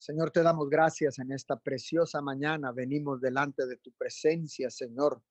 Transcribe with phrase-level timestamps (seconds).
[0.00, 2.72] Señor, te damos gracias en esta preciosa mañana.
[2.72, 5.22] Venimos delante de tu presencia, Señor,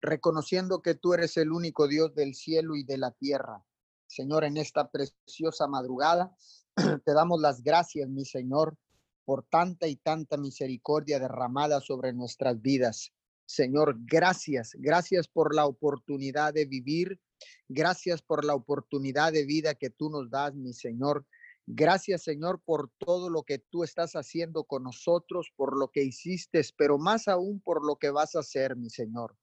[0.00, 3.64] reconociendo que tú eres el único Dios del cielo y de la tierra.
[4.08, 6.34] Señor, en esta preciosa madrugada,
[7.04, 8.76] te damos las gracias, mi Señor,
[9.24, 13.12] por tanta y tanta misericordia derramada sobre nuestras vidas.
[13.46, 17.20] Señor, gracias, gracias por la oportunidad de vivir,
[17.68, 21.24] gracias por la oportunidad de vida que tú nos das, mi Señor.
[21.66, 26.60] Gracias, Señor, por todo lo que tú estás haciendo con nosotros, por lo que hiciste,
[26.76, 29.36] pero más aún por lo que vas a hacer, mi Señor.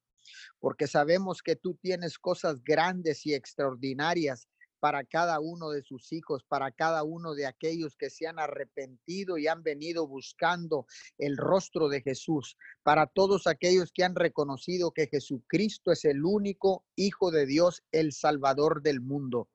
[0.58, 4.48] Porque sabemos que tú tienes cosas grandes y extraordinarias
[4.80, 9.38] para cada uno de sus hijos, para cada uno de aquellos que se han arrepentido
[9.38, 10.86] y han venido buscando
[11.18, 16.84] el rostro de Jesús, para todos aquellos que han reconocido que Jesucristo es el único
[16.96, 19.48] Hijo de Dios, el Salvador del mundo.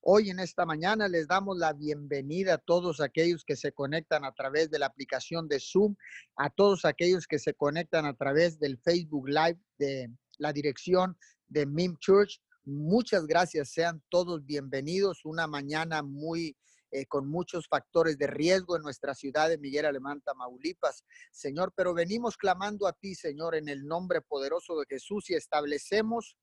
[0.00, 4.32] Hoy en esta mañana les damos la bienvenida a todos aquellos que se conectan a
[4.32, 5.96] través de la aplicación de Zoom,
[6.36, 11.16] a todos aquellos que se conectan a través del Facebook Live de la dirección
[11.48, 12.40] de MIM Church.
[12.64, 15.24] Muchas gracias, sean todos bienvenidos.
[15.24, 16.56] Una mañana muy
[16.92, 21.04] eh, con muchos factores de riesgo en nuestra ciudad de Miguel Alemán, Tamaulipas.
[21.32, 26.36] Señor, pero venimos clamando a ti, Señor, en el nombre poderoso de Jesús y establecemos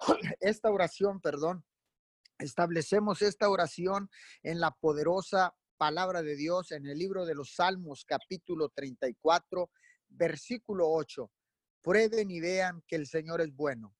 [0.40, 1.64] esta oración, perdón,
[2.40, 4.10] establecemos esta oración
[4.42, 9.70] en la poderosa palabra de Dios en el libro de los Salmos, capítulo 34,
[10.08, 11.30] versículo 8.
[11.82, 13.94] Prueben y vean que el Señor es bueno.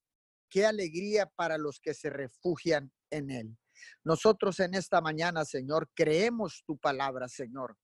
[0.51, 3.59] Qué alegría para los que se refugian en Él.
[4.05, 7.77] Nosotros en esta mañana, Señor, creemos tu palabra, Señor.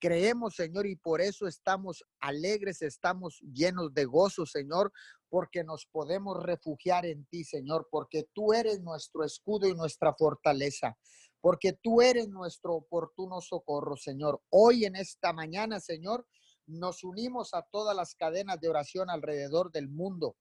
[0.00, 4.92] Creemos, Señor, y por eso estamos alegres, estamos llenos de gozo, Señor,
[5.28, 10.96] porque nos podemos refugiar en ti, Señor, porque tú eres nuestro escudo y nuestra fortaleza,
[11.40, 14.40] porque tú eres nuestro oportuno socorro, Señor.
[14.50, 16.26] Hoy en esta mañana, Señor,
[16.66, 20.36] nos unimos a todas las cadenas de oración alrededor del mundo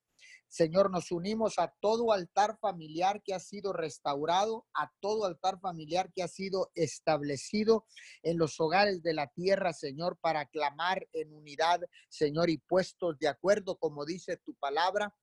[0.50, 6.11] Señor, nos unimos a todo altar familiar que ha sido restaurado, a todo altar familiar
[6.14, 7.86] que ha sido establecido
[8.23, 13.27] en los hogares de la tierra, Señor, para clamar en unidad, Señor, y puestos de
[13.27, 15.14] acuerdo, como dice tu palabra.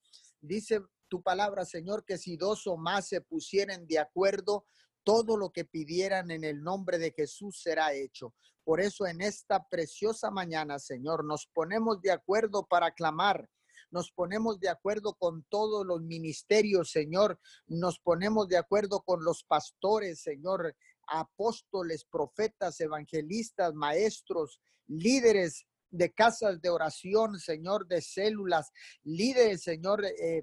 [0.40, 4.66] Dice tu palabra, Señor, que si dos o más se pusieren de acuerdo,
[5.04, 8.34] todo lo que pidieran en el nombre de Jesús será hecho.
[8.64, 13.48] Por eso en esta preciosa mañana, Señor, nos ponemos de acuerdo para clamar
[13.94, 17.38] nos ponemos de acuerdo con todos los ministerios, Señor,
[17.68, 20.74] nos ponemos de acuerdo con los pastores, Señor,
[21.06, 28.72] apóstoles, profetas, evangelistas, maestros, líderes de casas de oración, Señor, de células,
[29.04, 30.42] líderes, Señor, eh,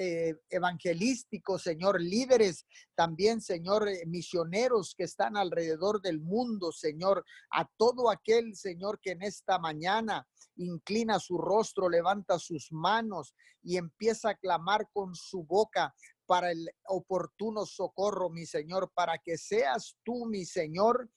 [0.00, 2.64] eh, evangelísticos, Señor, líderes
[2.94, 9.10] también, Señor, eh, misioneros que están alrededor del mundo, Señor, a todo aquel, Señor, que
[9.10, 15.42] en esta mañana inclina su rostro, levanta sus manos y empieza a clamar con su
[15.42, 15.92] boca
[16.26, 21.10] para el oportuno socorro, mi Señor, para que seas tú, mi Señor,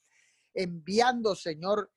[0.56, 1.92] enviando, Señor,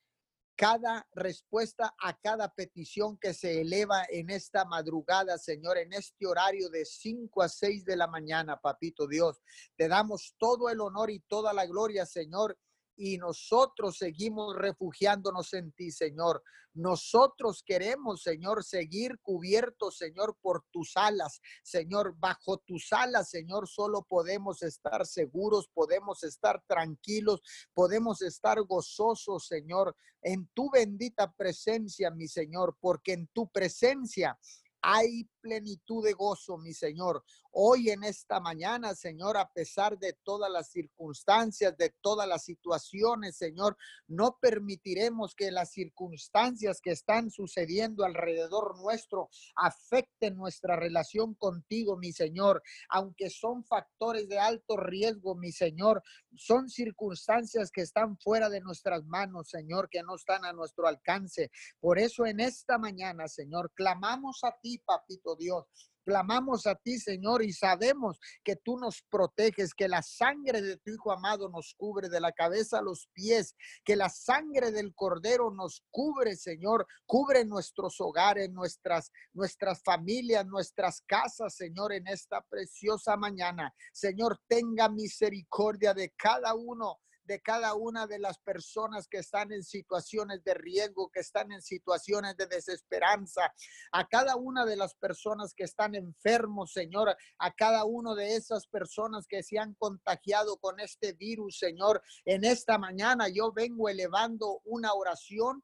[0.57, 6.69] cada respuesta a cada petición que se eleva en esta madrugada, Señor, en este horario
[6.69, 9.43] de 5 a 6 de la mañana, papito Dios.
[9.77, 12.57] Te damos todo el honor y toda la gloria, Señor,
[12.97, 16.43] y nosotros seguimos refugiándonos en ti, Señor.
[16.75, 21.41] Nosotros queremos, Señor, seguir cubiertos, Señor, por tus alas.
[21.63, 27.43] Señor, bajo tus alas, Señor, solo podemos estar seguros, podemos estar tranquilos,
[27.75, 34.37] podemos estar gozosos, Señor, en tu bendita presencia, mi Señor, porque en tu presencia
[34.83, 37.25] hay plenitud de gozo, mi Señor.
[37.57, 43.37] Hoy en esta mañana, Señor, a pesar de todas las circunstancias, de todas las situaciones,
[43.37, 43.77] Señor,
[44.09, 52.11] no permitiremos que las circunstancias que están sucediendo alrededor nuestro afecten nuestra relación contigo, mi
[52.13, 52.61] Señor.
[52.89, 56.03] Aunque son factores de alto riesgo, mi Señor,
[56.35, 61.53] son circunstancias que están fuera de nuestras manos, Señor, que no están a nuestro alcance.
[61.79, 67.43] Por eso en esta mañana, Señor, clamamos a ti, papito Dios Clamamos a ti, Señor,
[67.43, 72.09] y sabemos que tú nos proteges, que la sangre de tu Hijo amado nos cubre
[72.09, 73.55] de la cabeza a los pies,
[73.85, 81.01] que la sangre del Cordero nos cubre, Señor, cubre nuestros hogares, nuestras, nuestras familias, nuestras
[81.07, 83.75] casas, Señor, en esta preciosa mañana.
[83.93, 89.63] Señor, tenga misericordia de cada uno de cada una de las personas que están en
[89.63, 93.53] situaciones de riesgo, que están en situaciones de desesperanza,
[93.93, 98.67] a cada una de las personas que están enfermos, Señor, a cada una de esas
[98.67, 102.03] personas que se han contagiado con este virus, Señor.
[102.25, 105.63] En esta mañana yo vengo elevando una oración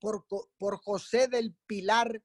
[0.00, 0.26] por,
[0.58, 2.22] por José del Pilar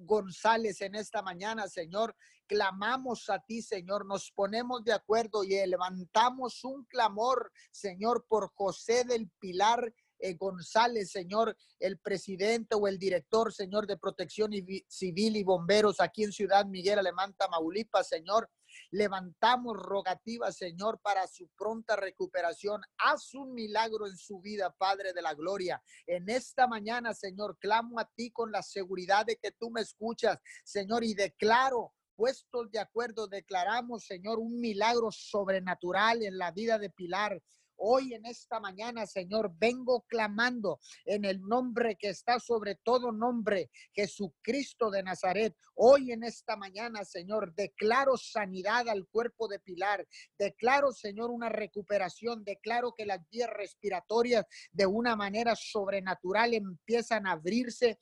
[0.00, 2.14] González en esta mañana, Señor.
[2.46, 4.06] Clamamos a ti, Señor.
[4.06, 11.10] Nos ponemos de acuerdo y levantamos un clamor, Señor, por José del Pilar eh, González,
[11.10, 14.50] Señor, el presidente o el director, Señor, de Protección
[14.86, 18.50] Civil y Bomberos aquí en Ciudad Miguel Alemán, Tamaulipas, Señor.
[18.90, 22.80] Levantamos rogativas, Señor, para su pronta recuperación.
[22.98, 25.82] Haz un milagro en su vida, Padre de la Gloria.
[26.06, 30.38] En esta mañana, Señor, clamo a ti con la seguridad de que tú me escuchas,
[30.64, 36.90] Señor, y declaro puestos de acuerdo, declaramos, Señor, un milagro sobrenatural en la vida de
[36.90, 37.40] Pilar.
[37.82, 43.70] Hoy en esta mañana, Señor, vengo clamando en el nombre que está sobre todo nombre,
[43.94, 45.56] Jesucristo de Nazaret.
[45.76, 50.06] Hoy en esta mañana, Señor, declaro sanidad al cuerpo de Pilar.
[50.38, 52.44] Declaro, Señor, una recuperación.
[52.44, 57.98] Declaro que las vías respiratorias de una manera sobrenatural empiezan a abrirse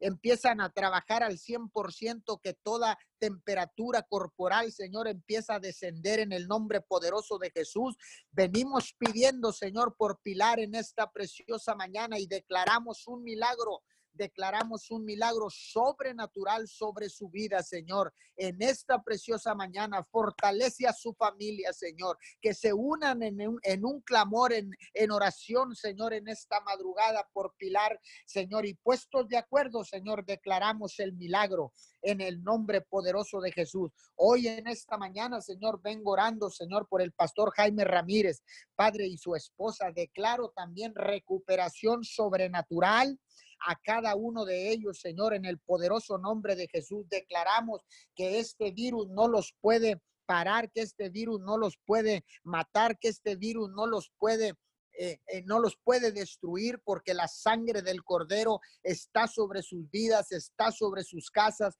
[0.00, 6.46] empiezan a trabajar al 100%, que toda temperatura corporal, Señor, empieza a descender en el
[6.46, 7.96] nombre poderoso de Jesús.
[8.30, 13.82] Venimos pidiendo, Señor, por Pilar en esta preciosa mañana y declaramos un milagro
[14.16, 18.12] declaramos un milagro sobrenatural sobre su vida, Señor.
[18.36, 24.52] En esta preciosa mañana, fortalece a su familia, Señor, que se unan en un, clamor,
[24.52, 28.66] en, en oración, Señor, en esta madrugada por Pilar, Señor.
[28.66, 31.72] Y puestos de acuerdo, Señor, declaramos el milagro
[32.02, 33.90] en el nombre poderoso de Jesús.
[34.14, 38.42] Hoy en esta mañana, Señor, vengo orando, Señor, por el pastor Jaime Ramírez,
[38.74, 39.90] padre y su esposa.
[39.92, 43.18] Declaro también recuperación sobrenatural
[43.66, 47.08] a cada uno de ellos, Señor, en el poderoso nombre de Jesús.
[47.08, 47.80] Declaramos
[48.14, 53.08] que este virus no los puede parar, que este virus no los puede matar, que
[53.08, 54.54] este virus no los puede
[54.98, 60.32] eh, eh, no los puede destruir porque la sangre del cordero está sobre sus vidas,
[60.32, 61.76] está sobre sus casas,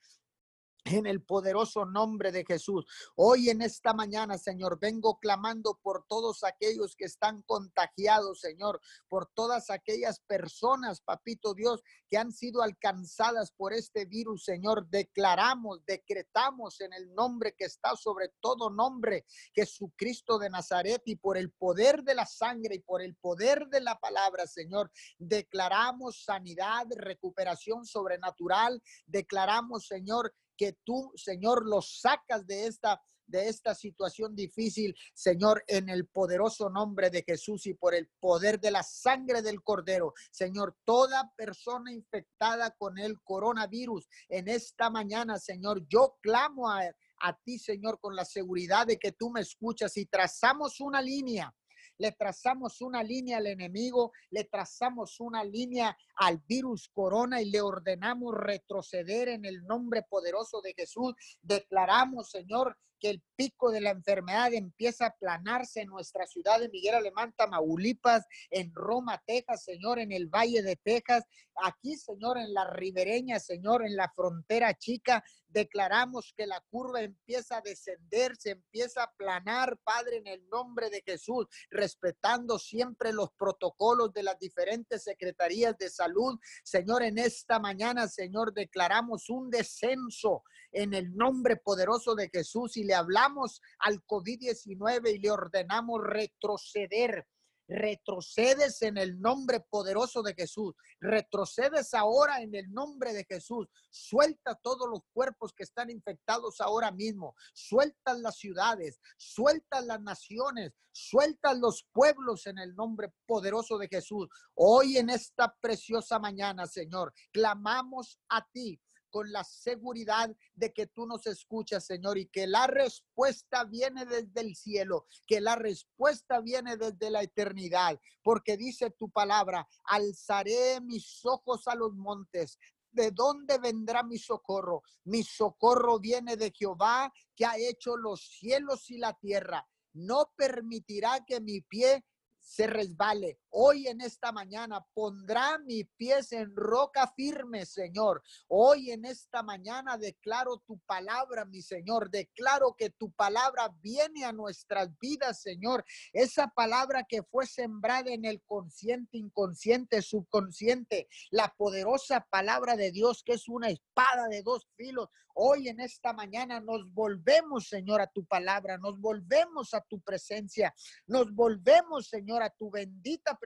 [0.87, 2.87] en el poderoso nombre de Jesús.
[3.17, 9.27] Hoy en esta mañana, Señor, vengo clamando por todos aquellos que están contagiados, Señor, por
[9.35, 14.88] todas aquellas personas, papito Dios, que han sido alcanzadas por este virus, Señor.
[14.88, 19.25] Declaramos, decretamos en el nombre que está sobre todo nombre,
[19.55, 23.81] Jesucristo de Nazaret, y por el poder de la sangre y por el poder de
[23.81, 32.67] la palabra, Señor, declaramos sanidad, recuperación sobrenatural, declaramos, Señor, que tú, Señor, los sacas de
[32.67, 38.08] esta de esta situación difícil, Señor, en el poderoso nombre de Jesús y por el
[38.20, 40.14] poder de la sangre del Cordero.
[40.31, 46.82] Señor, toda persona infectada con el coronavirus en esta mañana, Señor, yo clamo a,
[47.20, 51.53] a ti, Señor, con la seguridad de que tú me escuchas y trazamos una línea
[51.98, 57.60] le trazamos una línea al enemigo, le trazamos una línea al virus corona y le
[57.60, 61.14] ordenamos retroceder en el nombre poderoso de Jesús.
[61.43, 66.69] Declaramos, Señor, que el pico de la enfermedad empieza a planarse en nuestra ciudad de
[66.69, 71.25] Miguel Alemán, Tamaulipas, en Roma, Texas, Señor, en el Valle de Texas,
[71.62, 75.22] aquí, Señor, en la ribereña, Señor, en la frontera chica,
[75.56, 80.91] declaramos que la curva empieza a descender, se empieza a planar, Padre, en el nombre
[80.91, 86.38] de Jesús, respetando siempre los protocolos de las diferentes secretarías de salud.
[86.63, 92.84] Señor, en esta mañana, Señor, declaramos un descenso en el nombre poderoso de Jesús y
[92.84, 97.27] le hablamos al COVID-19 y le ordenamos retroceder.
[97.69, 100.75] Retrocedes en el nombre poderoso de Jesús.
[101.01, 103.69] Retrocedes ahora en el nombre de Jesús.
[103.91, 107.35] Suelta todos los cuerpos que están infectados ahora mismo.
[107.53, 109.01] Suelta las ciudades.
[109.17, 110.73] Suelta las naciones.
[110.93, 114.29] Suelta los pueblos en el nombre poderoso de Jesús.
[114.55, 121.06] Hoy en esta preciosa mañana, Señor, clamamos a ti con la seguridad de que tú
[121.06, 126.77] nos escuchas, Señor, y que la respuesta viene desde el cielo, que la respuesta viene
[126.77, 132.58] desde la eternidad, porque dice tu palabra, alzaré mis ojos a los montes.
[132.91, 134.82] ¿De dónde vendrá mi socorro?
[135.05, 139.69] Mi socorro viene de Jehová, que ha hecho los cielos y la tierra.
[139.93, 142.05] No permitirá que mi pie
[142.41, 143.41] se resbale.
[143.58, 148.22] Hoy en esta mañana pondrá mis pies en roca firme, Señor.
[148.48, 152.10] Hoy en esta mañana declaro tu palabra, mi Señor.
[152.10, 155.86] Declaro que tu palabra viene a nuestras vidas, Señor.
[156.13, 161.08] Esa palabra que fue sembrada en el consciente, inconsciente, subconsciente.
[161.31, 165.08] La poderosa palabra de Dios que es una espada de dos filos.
[165.39, 170.75] Hoy en esta mañana nos volvemos, Señor, a tu palabra, nos volvemos a tu presencia,
[171.06, 173.45] nos volvemos, Señor, a tu bendita presencia,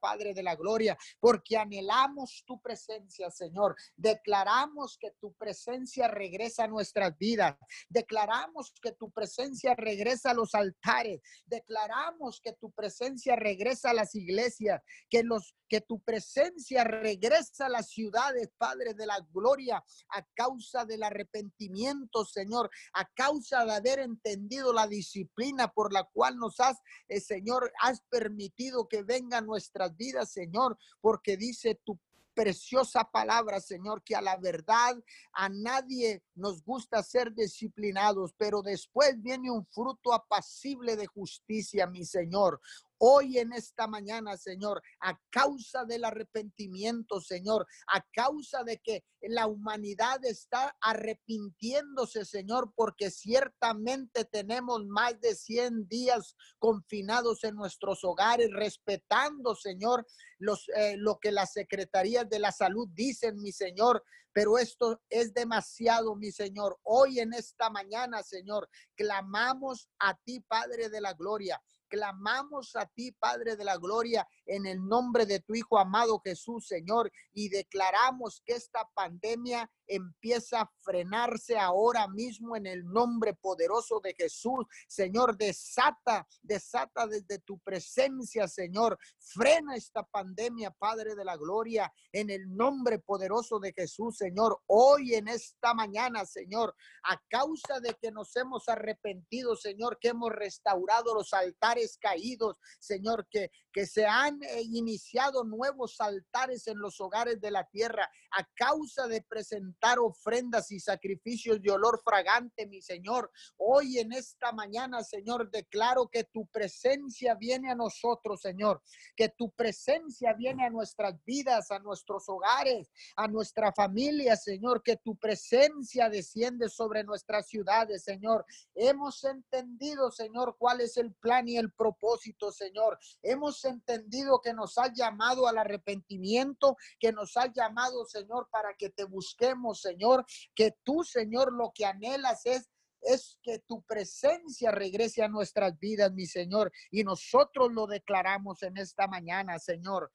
[0.00, 3.74] Padre de la Gloria, porque anhelamos tu presencia, Señor.
[3.96, 7.56] Declaramos que tu presencia regresa a nuestras vidas.
[7.88, 11.20] Declaramos que tu presencia regresa a los altares.
[11.46, 17.68] Declaramos que tu presencia regresa a las iglesias, que los que tu presencia regresa a
[17.68, 23.72] las ciudades, Padre de la Gloria, a causa de la arrepentimiento, Señor, a causa de
[23.72, 26.78] haber entendido la disciplina por la cual nos has,
[27.08, 31.98] eh, Señor, has permitido que venga nuestras vidas, Señor, porque dice tu
[32.36, 34.94] preciosa palabra, Señor, que a la verdad
[35.32, 42.04] a nadie nos gusta ser disciplinados, pero después viene un fruto apacible de justicia, mi
[42.04, 42.60] Señor.
[42.98, 49.46] Hoy en esta mañana, Señor, a causa del arrepentimiento, Señor, a causa de que la
[49.46, 58.50] humanidad está arrepintiéndose, Señor, porque ciertamente tenemos más de 100 días confinados en nuestros hogares,
[58.52, 60.06] respetando, Señor,
[60.38, 65.32] los, eh, lo que las secretarías de la salud dicen, mi Señor, pero esto es
[65.32, 66.78] demasiado, mi Señor.
[66.82, 73.12] Hoy en esta mañana, Señor, clamamos a ti, Padre de la Gloria clamamos a ti,
[73.12, 78.42] Padre de la Gloria, en el nombre de tu Hijo amado Jesús, Señor, y declaramos
[78.44, 84.66] que esta pandemia empieza a frenarse ahora mismo en el nombre poderoso de Jesús.
[84.88, 88.98] Señor, desata, desata desde tu presencia, Señor.
[89.18, 94.60] Frena esta pandemia, Padre de la Gloria, en el nombre poderoso de Jesús, Señor.
[94.66, 96.74] Hoy en esta mañana, Señor,
[97.04, 103.26] a causa de que nos hemos arrepentido, Señor, que hemos restaurado los altares caídos, Señor,
[103.30, 108.44] que, que se han eh, iniciado nuevos altares en los hogares de la tierra a
[108.54, 113.30] causa de presentar ofrendas y sacrificios de olor fragante, mi Señor.
[113.56, 118.82] Hoy en esta mañana, Señor, declaro que tu presencia viene a nosotros, Señor,
[119.14, 124.96] que tu presencia viene a nuestras vidas, a nuestros hogares, a nuestra familia, Señor, que
[124.96, 128.44] tu presencia desciende sobre nuestras ciudades, Señor.
[128.74, 132.98] Hemos entendido, Señor, cuál es el plan y el propósito, Señor.
[133.22, 138.90] Hemos entendido que nos ha llamado al arrepentimiento, que nos ha llamado, Señor, para que
[138.90, 142.68] te busquemos Señor, que tú, Señor, lo que anhelas es
[143.06, 148.76] es que tu presencia regrese a nuestras vidas, mi Señor, y nosotros lo declaramos en
[148.76, 150.12] esta mañana, Señor.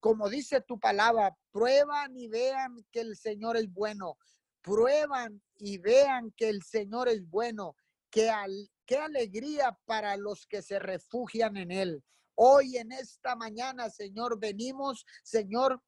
[0.00, 4.16] Como dice tu palabra, prueban y vean que el Señor es bueno.
[4.62, 7.74] Prueban y vean que el Señor es bueno.
[8.10, 12.04] Que al, qué alegría para los que se refugian en Él.
[12.36, 15.82] Hoy en esta mañana, Señor, venimos, Señor,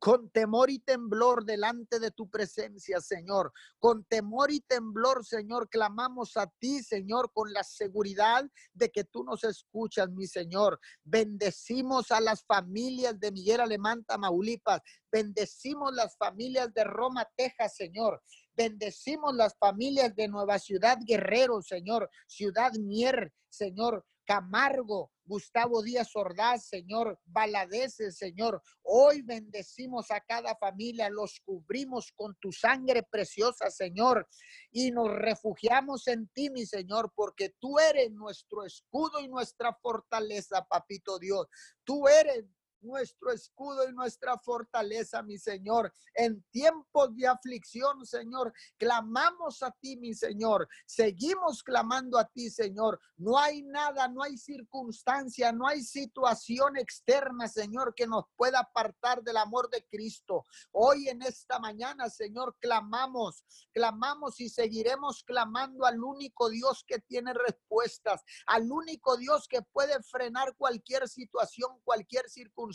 [0.00, 3.52] con temor y temblor delante de tu presencia, Señor.
[3.78, 9.24] Con temor y temblor, Señor, clamamos a ti, Señor, con la seguridad de que tú
[9.24, 10.80] nos escuchas, mi Señor.
[11.04, 14.80] Bendecimos a las familias de Miguel Alemán, Tamaulipas.
[15.10, 18.22] Bendecimos las familias de Roma, Texas, Señor.
[18.54, 22.08] Bendecimos las familias de Nueva Ciudad Guerrero, Señor.
[22.26, 24.04] Ciudad Mier, Señor.
[24.26, 28.62] Camargo, Gustavo Díaz Ordaz, Señor, Baladeces, Señor.
[28.82, 34.28] Hoy bendecimos a cada familia, los cubrimos con tu sangre preciosa, Señor,
[34.70, 40.64] y nos refugiamos en ti, mi Señor, porque tú eres nuestro escudo y nuestra fortaleza,
[40.64, 41.46] papito Dios.
[41.84, 42.44] Tú eres
[42.84, 45.92] nuestro escudo y nuestra fortaleza, mi Señor.
[46.14, 50.68] En tiempos de aflicción, Señor, clamamos a ti, mi Señor.
[50.86, 53.00] Seguimos clamando a ti, Señor.
[53.16, 59.22] No hay nada, no hay circunstancia, no hay situación externa, Señor, que nos pueda apartar
[59.22, 60.44] del amor de Cristo.
[60.72, 67.32] Hoy en esta mañana, Señor, clamamos, clamamos y seguiremos clamando al único Dios que tiene
[67.32, 72.73] respuestas, al único Dios que puede frenar cualquier situación, cualquier circunstancia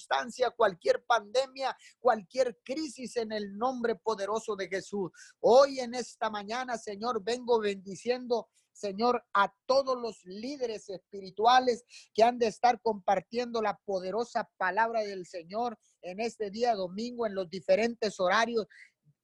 [0.56, 5.12] cualquier pandemia, cualquier crisis en el nombre poderoso de Jesús.
[5.40, 12.40] Hoy en esta mañana, Señor, vengo bendiciendo Señor, a todos los líderes espirituales que han
[12.40, 18.20] de estar compartiendo la poderosa palabra del Señor en este día domingo, en los diferentes
[18.22, 18.68] horarios.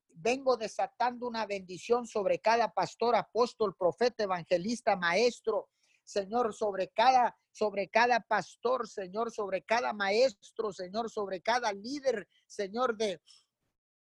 [0.09, 5.69] Vengo desatando una bendición sobre cada pastor, apóstol, profeta, evangelista, maestro,
[6.03, 12.97] Señor, sobre cada sobre cada pastor, Señor, sobre cada maestro, Señor, sobre cada líder, Señor,
[12.97, 13.21] de,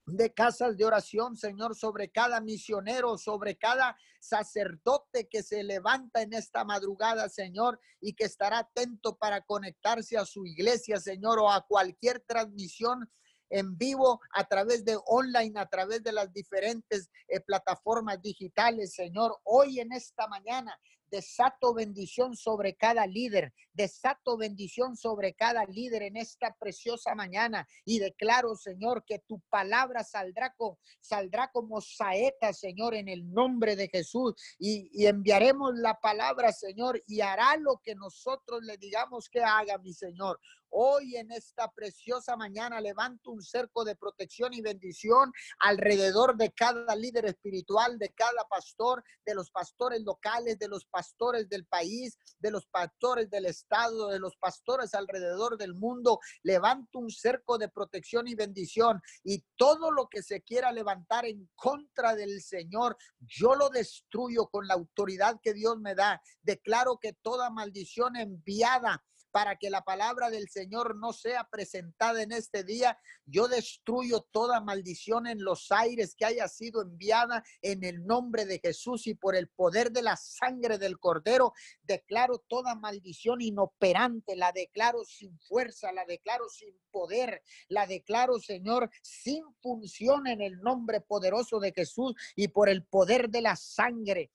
[0.06, 6.32] de casas de oración, Señor, sobre cada misionero, sobre cada sacerdote que se levanta en
[6.32, 11.64] esta madrugada, Señor, y que estará atento para conectarse a su iglesia, Señor, o a
[11.64, 13.08] cualquier transmisión
[13.50, 19.38] en vivo a través de online, a través de las diferentes eh, plataformas digitales, Señor.
[19.44, 20.76] Hoy en esta mañana
[21.14, 27.68] desato bendición sobre cada líder, desato bendición sobre cada líder en esta preciosa mañana.
[27.84, 33.76] Y declaro, Señor, que tu palabra saldrá, con, saldrá como saeta, Señor, en el nombre
[33.76, 34.34] de Jesús.
[34.58, 39.78] Y, y enviaremos la palabra, Señor, y hará lo que nosotros le digamos que haga,
[39.78, 40.40] mi Señor.
[40.76, 46.96] Hoy en esta preciosa mañana levanto un cerco de protección y bendición alrededor de cada
[46.96, 51.03] líder espiritual, de cada pastor, de los pastores locales, de los pastores
[51.48, 56.20] del país, de los pastores del estado, de los pastores alrededor del mundo.
[56.42, 61.48] Levanto un cerco de protección y bendición y todo lo que se quiera levantar en
[61.54, 66.20] contra del Señor, yo lo destruyo con la autoridad que Dios me da.
[66.42, 69.02] Declaro que toda maldición enviada
[69.34, 72.96] para que la palabra del Señor no sea presentada en este día.
[73.26, 78.60] Yo destruyo toda maldición en los aires que haya sido enviada en el nombre de
[78.60, 81.52] Jesús y por el poder de la sangre del Cordero.
[81.82, 88.90] Declaro toda maldición inoperante, la declaro sin fuerza, la declaro sin poder, la declaro, Señor,
[89.02, 94.30] sin función en el nombre poderoso de Jesús y por el poder de la sangre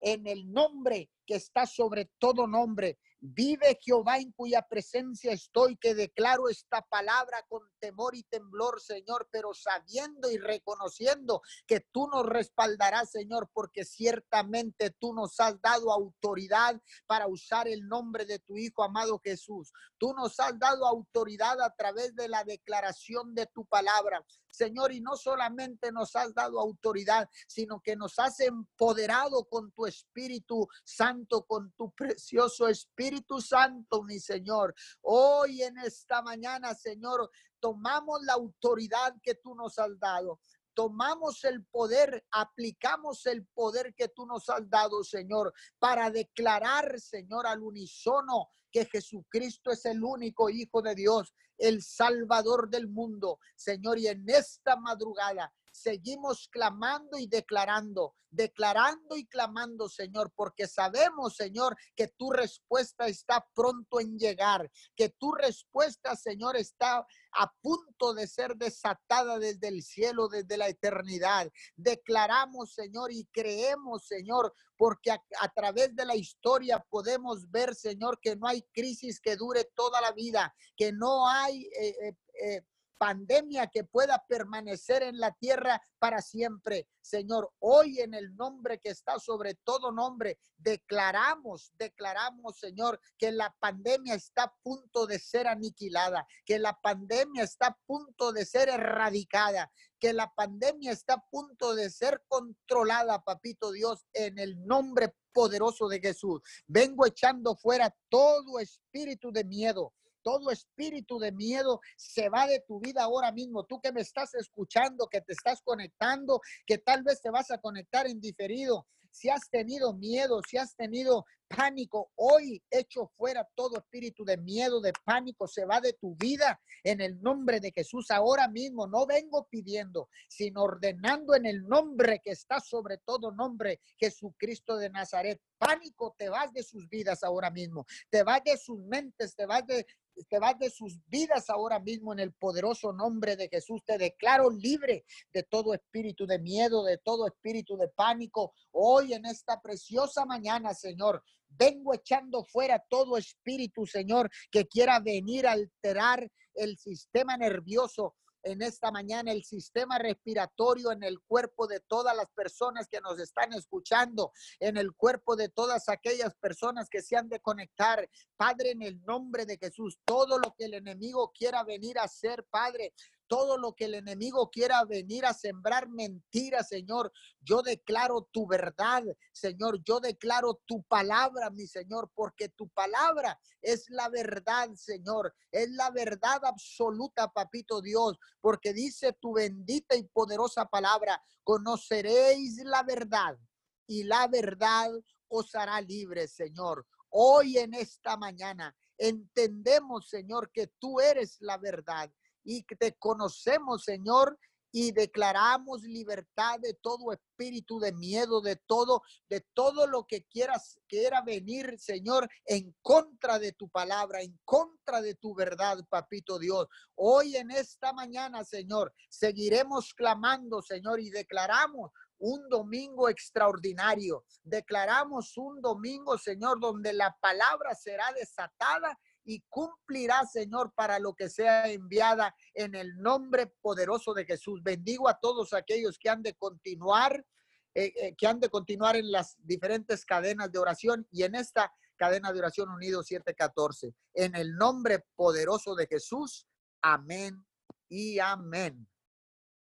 [0.00, 5.94] en el nombre que está sobre todo nombre, Vive Jehová en cuya presencia estoy, que
[5.94, 12.26] declaro esta palabra con temor y temblor, Señor, pero sabiendo y reconociendo que tú nos
[12.26, 18.56] respaldarás, Señor, porque ciertamente tú nos has dado autoridad para usar el nombre de tu
[18.56, 19.72] Hijo amado Jesús.
[19.98, 24.24] Tú nos has dado autoridad a través de la declaración de tu palabra.
[24.58, 29.86] Señor, y no solamente nos has dado autoridad, sino que nos has empoderado con tu
[29.86, 34.74] Espíritu Santo, con tu precioso Espíritu Santo, mi Señor.
[35.02, 40.40] Hoy en esta mañana, Señor, tomamos la autoridad que tú nos has dado
[40.74, 47.48] tomamos el poder, aplicamos el poder que tú nos has dado, Señor, para declarar, Señor,
[47.48, 53.38] al unísono que Jesucristo es el único Hijo de Dios, el Salvador del mundo.
[53.54, 61.36] Señor, y en esta madrugada seguimos clamando y declarando, declarando y clamando, Señor, porque sabemos,
[61.36, 68.14] Señor, que tu respuesta está pronto en llegar, que tu respuesta, Señor, está a punto
[68.14, 71.50] de ser desatada desde el cielo, desde la eternidad.
[71.76, 78.36] Declaramos, Señor, y creemos, Señor, porque a, través de la historia podemos ver, Señor, que
[78.36, 81.64] no hay crisis que dure toda la vida, que no hay...
[81.80, 82.62] Eh, eh, eh,
[82.98, 86.88] pandemia que pueda permanecer en la tierra para siempre.
[87.00, 93.54] Señor, hoy en el nombre que está sobre todo nombre, declaramos, declaramos, Señor, que la
[93.60, 98.68] pandemia está a punto de ser aniquilada, que la pandemia está a punto de ser
[98.68, 105.14] erradicada, que la pandemia está a punto de ser controlada, papito Dios, en el nombre
[105.32, 106.42] poderoso de Jesús.
[106.66, 112.80] Vengo echando fuera todo espíritu de miedo, todo espíritu de miedo se va de tu
[112.80, 113.64] vida ahora mismo.
[113.64, 117.58] Tú que me estás escuchando, que te estás conectando, que tal vez te vas a
[117.58, 118.86] conectar en diferido.
[119.10, 124.80] Si has tenido miedo, si has tenido pánico, hoy echo fuera todo espíritu de miedo,
[124.80, 128.10] de pánico, se va de tu vida en el nombre de Jesús.
[128.10, 133.80] Ahora mismo no vengo pidiendo, sino ordenando en el nombre que está sobre todo nombre,
[133.98, 135.40] Jesucristo de Nazaret.
[135.58, 139.66] Pánico, te vas de sus vidas ahora mismo, te vas de sus mentes, te vas
[139.66, 139.86] de
[140.24, 143.82] te vas de sus vidas ahora mismo en el poderoso nombre de Jesús.
[143.84, 148.52] Te declaro libre de todo espíritu de miedo, de todo espíritu de pánico.
[148.72, 155.46] Hoy en esta preciosa mañana, Señor, vengo echando fuera todo espíritu, Señor, que quiera venir
[155.46, 161.80] a alterar el sistema nervioso, en esta mañana el sistema respiratorio en el cuerpo de
[161.80, 167.02] todas las personas que nos están escuchando, en el cuerpo de todas aquellas personas que
[167.02, 168.08] se han de conectar.
[168.36, 172.44] Padre, en el nombre de Jesús, todo lo que el enemigo quiera venir a hacer,
[172.50, 172.92] Padre,
[173.28, 177.12] todo lo que el enemigo quiera venir a sembrar mentiras, Señor.
[177.40, 179.80] Yo declaro tu verdad, Señor.
[179.84, 185.34] Yo declaro tu palabra, mi Señor, porque tu palabra es la verdad, Señor.
[185.52, 192.82] Es la verdad absoluta, papito Dios, porque dice tu bendita y poderosa palabra, conoceréis la
[192.82, 193.38] verdad
[193.86, 194.90] y la verdad
[195.28, 196.86] os hará libre, Señor.
[197.10, 202.10] Hoy en esta mañana entendemos, Señor, que tú eres la verdad
[202.48, 204.38] y te conocemos, Señor,
[204.72, 210.78] y declaramos libertad de todo espíritu de miedo, de todo, de todo lo que quieras,
[210.88, 216.66] quiera venir, Señor, en contra de tu palabra, en contra de tu verdad, papito Dios.
[216.94, 224.24] Hoy en esta mañana, Señor, seguiremos clamando, Señor, y declaramos un domingo extraordinario.
[224.42, 231.28] Declaramos un domingo, Señor, donde la palabra será desatada y cumplirá, Señor, para lo que
[231.28, 234.62] sea enviada en el nombre poderoso de Jesús.
[234.62, 237.26] Bendigo a todos aquellos que han de continuar,
[237.74, 241.70] eh, eh, que han de continuar en las diferentes cadenas de oración y en esta
[241.96, 243.94] cadena de oración unido 714.
[244.14, 246.46] En el nombre poderoso de Jesús.
[246.80, 247.44] Amén
[247.86, 248.88] y amén.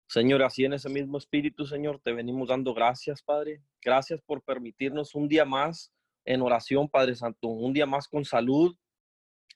[0.08, 3.63] Señor, así en ese mismo espíritu, Señor, te venimos dando gracias, Padre.
[3.84, 5.91] Gracias por permitirnos un día más
[6.23, 8.75] en oración, Padre Santo, un día más con salud,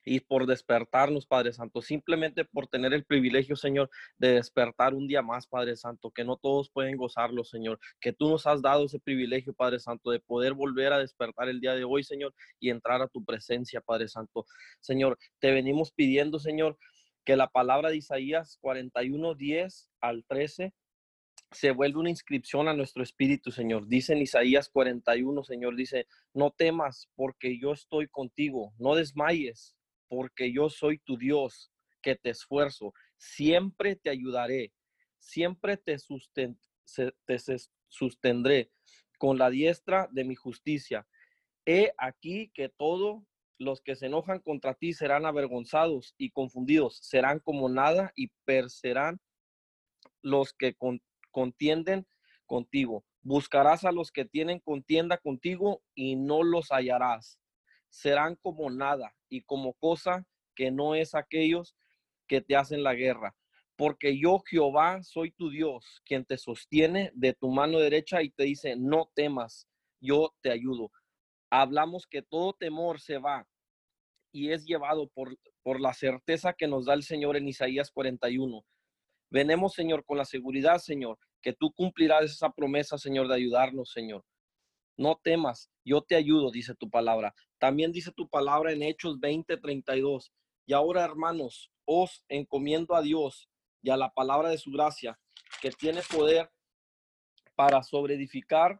[0.05, 5.21] y por despertarnos, Padre Santo, simplemente por tener el privilegio, Señor, de despertar un día
[5.21, 8.99] más, Padre Santo, que no todos pueden gozarlo, Señor, que tú nos has dado ese
[8.99, 13.01] privilegio, Padre Santo, de poder volver a despertar el día de hoy, Señor, y entrar
[13.01, 14.45] a tu presencia, Padre Santo.
[14.79, 16.77] Señor, te venimos pidiendo, Señor,
[17.25, 20.73] que la palabra de Isaías 41, 10 al 13
[21.51, 23.88] se vuelve una inscripción a nuestro espíritu, Señor.
[23.88, 29.75] Dice en Isaías 41, Señor, dice, no temas porque yo estoy contigo, no desmayes
[30.09, 34.73] porque yo soy tu Dios, que te esfuerzo, siempre te ayudaré,
[35.19, 35.97] siempre te,
[37.87, 38.71] sustendré
[39.17, 41.07] con la diestra de mi justicia.
[41.65, 43.21] He aquí que todos
[43.59, 49.19] los que se enojan contra ti serán avergonzados y confundidos, serán como nada y perserán
[50.21, 50.75] los que
[51.31, 52.07] contienden
[52.45, 53.05] contigo.
[53.21, 57.38] Buscarás a los que tienen contienda contigo y no los hallarás
[57.89, 60.25] serán como nada y como cosa
[60.56, 61.75] que no es aquellos
[62.28, 63.36] que te hacen la guerra.
[63.75, 68.43] Porque yo, Jehová, soy tu Dios, quien te sostiene de tu mano derecha y te
[68.43, 69.67] dice, no temas,
[70.02, 70.91] yo te ayudo.
[71.49, 73.47] Hablamos que todo temor se va
[74.32, 78.63] y es llevado por, por la certeza que nos da el Señor en Isaías 41.
[79.32, 84.25] Venemos, Señor, con la seguridad, Señor, que tú cumplirás esa promesa, Señor, de ayudarnos, Señor.
[84.97, 87.34] No temas, yo te ayudo, dice tu palabra.
[87.58, 90.32] También dice tu palabra en Hechos 20, 32.
[90.65, 93.49] Y ahora, hermanos, os encomiendo a Dios
[93.82, 95.19] y a la palabra de su gracia,
[95.62, 96.52] que tiene poder
[97.56, 98.80] para sobreedificar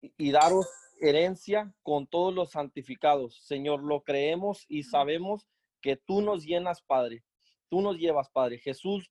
[0.00, 0.66] y daros
[1.00, 3.38] herencia con todos los santificados.
[3.44, 5.46] Señor, lo creemos y sabemos
[5.80, 7.22] que tú nos llenas, Padre.
[7.68, 8.58] Tú nos llevas, Padre.
[8.58, 9.10] Jesús,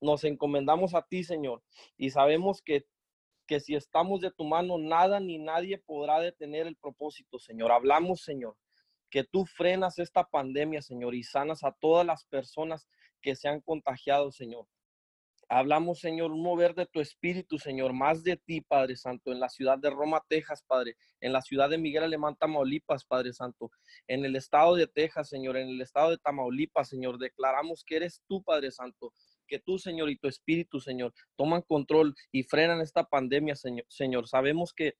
[0.00, 1.62] nos encomendamos a ti, Señor,
[1.96, 2.86] y sabemos que
[3.50, 7.72] que si estamos de tu mano, nada ni nadie podrá detener el propósito, Señor.
[7.72, 8.56] Hablamos, Señor,
[9.10, 12.86] que tú frenas esta pandemia, Señor, y sanas a todas las personas
[13.20, 14.68] que se han contagiado, Señor.
[15.48, 19.48] Hablamos, Señor, un mover de tu espíritu, Señor, más de ti, Padre Santo, en la
[19.48, 23.72] ciudad de Roma, Texas, Padre, en la ciudad de Miguel Alemán, Tamaulipas, Padre Santo,
[24.06, 27.18] en el estado de Texas, Señor, en el estado de Tamaulipas, Señor.
[27.18, 29.12] Declaramos que eres tú, Padre Santo,
[29.50, 34.28] que tú, Señor, y tu Espíritu, Señor, toman control y frenan esta pandemia, Señor.
[34.28, 34.94] Sabemos que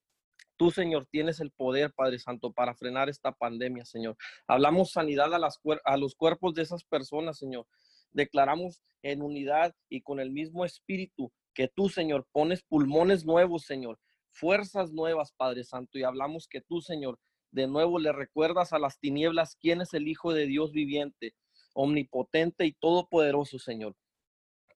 [0.61, 4.19] Tú, Señor, tienes el poder, Padre Santo, para frenar esta pandemia, Señor.
[4.47, 7.67] Hablamos sanidad a, las, a los cuerpos de esas personas, Señor.
[8.11, 13.99] Declaramos en unidad y con el mismo espíritu que tú, Señor, pones pulmones nuevos, Señor,
[14.33, 15.99] fuerzas nuevas, Padre Santo.
[15.99, 17.19] Y hablamos que tú, Señor,
[17.53, 21.35] de nuevo le recuerdas a las tinieblas quién es el Hijo de Dios viviente,
[21.73, 23.97] omnipotente y todopoderoso, Señor.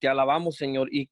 [0.04, 1.08] Te alabamos, Señor, y,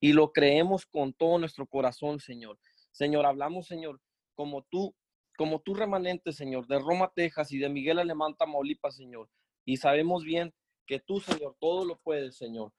[0.00, 2.58] y lo creemos con todo nuestro corazón, Señor.
[2.90, 4.00] Señor, hablamos, Señor,
[4.34, 4.96] como tú,
[5.38, 9.30] como tú remanente, Señor, de Roma, Texas y de Miguel Alemán, Tamaulipas, Señor.
[9.64, 10.52] Y sabemos bien
[10.86, 12.72] que tú, Señor, todo lo puedes, Señor.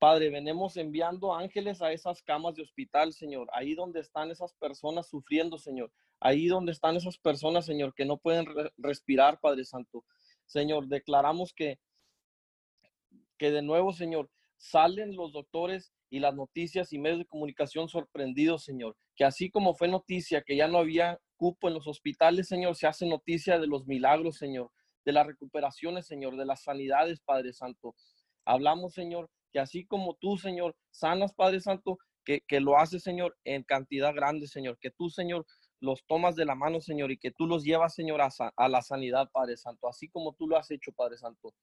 [0.00, 5.06] Padre, venimos enviando ángeles a esas camas de hospital, Señor, ahí donde están esas personas
[5.06, 8.46] sufriendo, Señor, ahí donde están esas personas, Señor, que no pueden
[8.78, 10.04] respirar, Padre Santo.
[10.44, 11.78] Señor, declaramos que,
[13.38, 18.64] que de nuevo, Señor, salen los doctores y las noticias y medios de comunicación sorprendidos,
[18.64, 22.76] Señor, que así como fue noticia que ya no había cupo en los hospitales, Señor,
[22.76, 24.70] se hace noticia de los milagros, Señor,
[25.04, 27.94] de las recuperaciones, Señor, de las sanidades, Padre Santo.
[28.44, 33.36] Hablamos, Señor, que así como tú, Señor, sanas, Padre Santo, que, que lo haces, Señor,
[33.44, 35.46] en cantidad grande, Señor, que tú, Señor,
[35.80, 38.82] los tomas de la mano, Señor, y que tú los llevas, Señor, a, a la
[38.82, 41.54] sanidad, Padre Santo, así como tú lo has hecho, Padre Santo.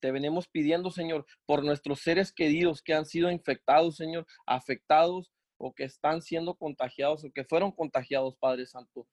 [0.00, 5.72] Te venimos pidiendo, Señor, por nuestros seres queridos que han sido infectados, Señor, afectados o
[5.72, 9.06] que están siendo contagiados o que fueron contagiados, Padre Santo.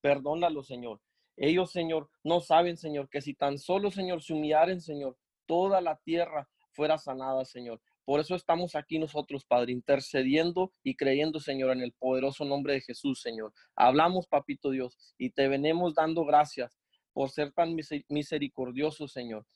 [0.00, 1.00] Perdónalo, Señor.
[1.36, 5.16] Ellos, Señor, no saben, Señor, que si tan solo, Señor, se humillaren, Señor,
[5.46, 7.80] toda la tierra fuera sanada, Señor.
[8.04, 12.82] Por eso estamos aquí nosotros, Padre, intercediendo y creyendo, Señor, en el poderoso nombre de
[12.82, 13.52] Jesús, Señor.
[13.74, 16.78] Hablamos, Papito Dios, y te venimos dando gracias
[17.14, 17.74] por ser tan
[18.08, 19.46] misericordioso, Señor.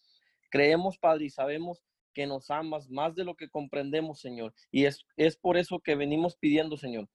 [0.49, 1.83] Creemos, Padre, y sabemos
[2.15, 4.55] que nos amas más de lo que comprendemos, Señor.
[4.71, 7.09] Y es, es por eso que venimos pidiendo, Señor,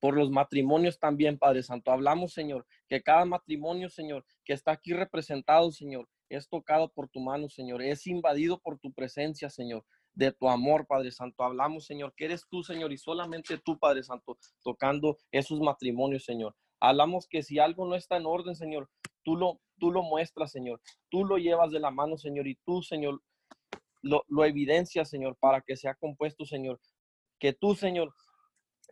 [0.00, 1.90] por los matrimonios también, Padre Santo.
[1.90, 7.20] Hablamos, Señor, que cada matrimonio, Señor, que está aquí representado, Señor, es tocado por tu
[7.20, 11.44] mano, Señor, es invadido por tu presencia, Señor, de tu amor, Padre Santo.
[11.44, 16.54] Hablamos, Señor, que eres tú, Señor, y solamente tú, Padre Santo, tocando esos matrimonios, Señor.
[16.80, 18.88] Hablamos que si algo no está en orden, Señor,
[19.22, 20.80] tú lo, tú lo muestras, Señor.
[21.10, 23.22] Tú lo llevas de la mano, Señor, y tú, Señor,
[24.02, 26.80] lo, lo evidencias, Señor, para que sea compuesto, Señor.
[27.38, 28.14] Que tú, Señor,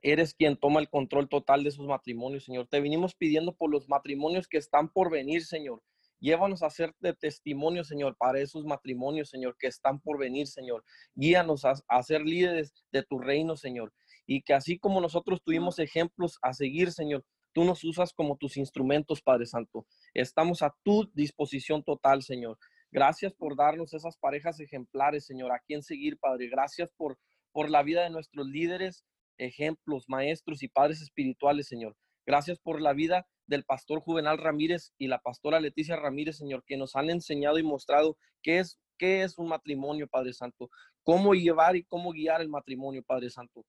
[0.02, 2.66] eres quien toma el control total de esos matrimonios, Señor.
[2.68, 5.82] Te venimos pidiendo por los matrimonios que están por venir, Señor.
[6.20, 10.84] Llévanos a ser de testimonio, Señor, para esos matrimonios, Señor, que están por venir, Señor.
[11.14, 13.92] Guíanos a, a ser líderes de tu reino, Señor.
[14.26, 18.56] Y que así como nosotros tuvimos ejemplos a seguir, Señor, tú nos usas como tus
[18.56, 19.86] instrumentos, Padre Santo.
[20.14, 22.58] Estamos a tu disposición total, Señor.
[22.92, 26.48] Gracias por darnos esas parejas ejemplares, Señor, a quien seguir, Padre.
[26.48, 27.18] Gracias por,
[27.52, 29.04] por la vida de nuestros líderes,
[29.38, 31.96] ejemplos, maestros y padres espirituales, Señor.
[32.26, 36.76] Gracias por la vida del pastor Juvenal Ramírez y la pastora Leticia Ramírez, Señor, que
[36.76, 40.68] nos han enseñado y mostrado qué es, qué es un matrimonio, Padre Santo,
[41.02, 43.64] cómo llevar y cómo guiar el matrimonio, Padre Santo.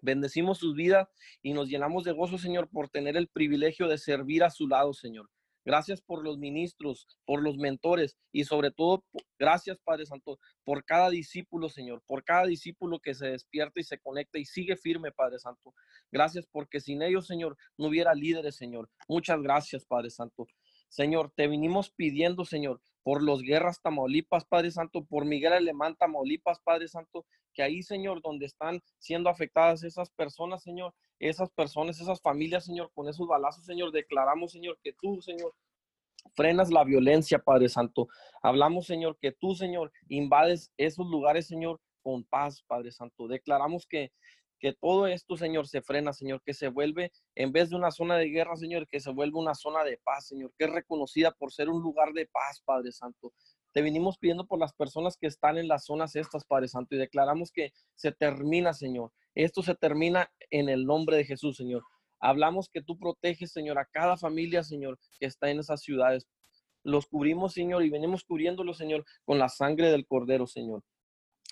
[0.00, 1.08] Bendecimos sus vidas
[1.42, 4.92] y nos llenamos de gozo, Señor, por tener el privilegio de servir a su lado,
[4.92, 5.28] Señor.
[5.68, 9.04] Gracias por los ministros, por los mentores y sobre todo,
[9.38, 13.98] gracias Padre Santo, por cada discípulo, Señor, por cada discípulo que se despierta y se
[13.98, 15.74] conecta y sigue firme, Padre Santo.
[16.10, 18.88] Gracias porque sin ellos, Señor, no hubiera líderes, Señor.
[19.08, 20.46] Muchas gracias, Padre Santo.
[20.88, 26.60] Señor, te vinimos pidiendo, Señor, por los guerras Tamaulipas, Padre Santo, por Miguel Alemán Tamaulipas,
[26.60, 27.26] Padre Santo,
[27.58, 32.88] que ahí, Señor, donde están siendo afectadas esas personas, Señor, esas personas, esas familias, Señor,
[32.94, 35.52] con esos balazos, Señor, declaramos, Señor, que tú, Señor,
[36.36, 38.06] frenas la violencia, Padre Santo.
[38.42, 43.26] Hablamos, Señor, que tú, Señor, invades esos lugares, Señor, con paz, Padre Santo.
[43.26, 44.12] Declaramos que
[44.60, 48.16] que todo esto, Señor, se frena, Señor, que se vuelve, en vez de una zona
[48.16, 51.52] de guerra, Señor, que se vuelve una zona de paz, Señor, que es reconocida por
[51.52, 53.32] ser un lugar de paz, Padre Santo.
[53.72, 56.98] Te vinimos pidiendo por las personas que están en las zonas estas, Padre Santo, y
[56.98, 59.12] declaramos que se termina, Señor.
[59.34, 61.84] Esto se termina en el nombre de Jesús, Señor.
[62.20, 66.26] Hablamos que tú proteges, Señor, a cada familia, Señor, que está en esas ciudades.
[66.82, 70.82] Los cubrimos, Señor, y venimos cubriéndolos, Señor, con la sangre del Cordero, Señor.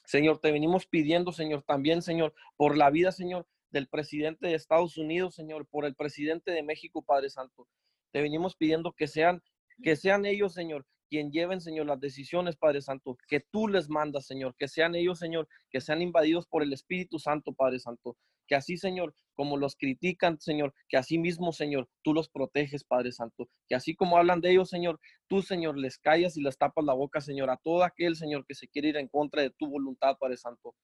[0.04, 4.96] Señor, te venimos pidiendo, Señor, también, Señor, por la vida, Señor, del presidente de Estados
[4.96, 7.68] Unidos, Señor, por el presidente de México, Padre Santo.
[8.12, 9.42] Te venimos pidiendo que sean,
[9.82, 14.26] que sean ellos, Señor, quien lleven, Señor, las decisiones, Padre Santo, que tú les mandas,
[14.26, 18.16] Señor, que sean ellos, Señor, que sean invadidos por el Espíritu Santo, Padre Santo.
[18.46, 23.12] Que así, Señor, como los critican, Señor, que así mismo, Señor, tú los proteges, Padre
[23.12, 23.48] Santo.
[23.68, 26.94] Que así como hablan de ellos, Señor, tú, Señor, les callas y les tapas la
[26.94, 30.16] boca, Señor, a todo aquel, Señor, que se quiere ir en contra de tu voluntad,
[30.18, 30.74] Padre Santo.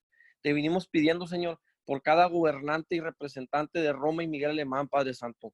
[0.42, 5.14] Te vinimos pidiendo, Señor, por cada gobernante y representante de Roma y Miguel Alemán, Padre
[5.14, 5.52] Santo.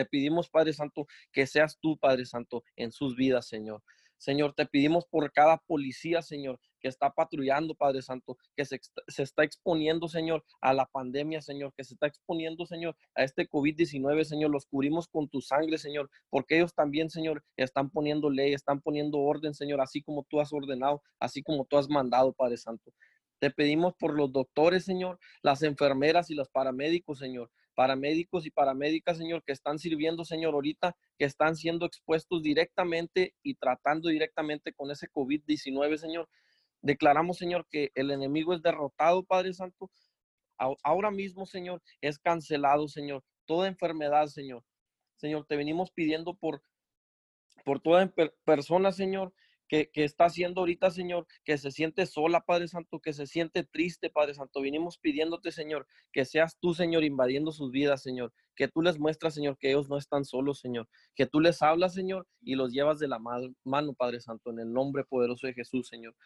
[0.00, 3.82] Te pedimos, Padre Santo, que seas tú, Padre Santo, en sus vidas, Señor.
[4.16, 8.80] Señor, te pedimos por cada policía, Señor, que está patrullando, Padre Santo, que se,
[9.18, 14.24] está exponiendo, Señor, a la pandemia, Señor, que se está exponiendo, Señor, a este COVID-19,
[14.24, 14.50] Señor.
[14.50, 19.18] Los cubrimos con tu sangre, Señor, porque ellos también, Señor, están poniendo ley, están poniendo
[19.18, 22.90] orden, Señor, así como tú has ordenado, así como tú has mandado, Padre Santo.
[23.38, 27.50] Te pedimos por los doctores, Señor, las enfermeras y los paramédicos, Señor
[27.80, 33.54] paramédicos y paramédicas, Señor, que están sirviendo, Señor, ahorita, que están siendo expuestos directamente y
[33.54, 36.28] tratando directamente con ese COVID-19, Señor.
[36.82, 39.90] Declaramos, Señor, que el enemigo es derrotado, Padre Santo.
[40.58, 43.24] Ahora mismo, Señor, es cancelado, Señor.
[43.46, 44.62] Toda enfermedad, Señor.
[45.16, 46.62] Señor, te venimos pidiendo por,
[47.64, 48.12] por toda
[48.44, 49.32] persona, Señor,
[49.70, 54.10] que, está haciendo ahorita, Señor, que se siente sola, Padre Santo, que se siente triste,
[54.10, 54.60] Padre Santo.
[54.60, 58.32] Vinimos pidiéndote, Señor, que seas tú, Señor, invadiendo sus vidas, Señor.
[58.56, 60.88] Que tú les muestras, Señor, que ellos no están solos, Señor.
[61.14, 64.72] Que tú les hablas, Señor, y los llevas de la mano, Padre Santo, en el
[64.72, 66.16] nombre poderoso de Jesús, Señor.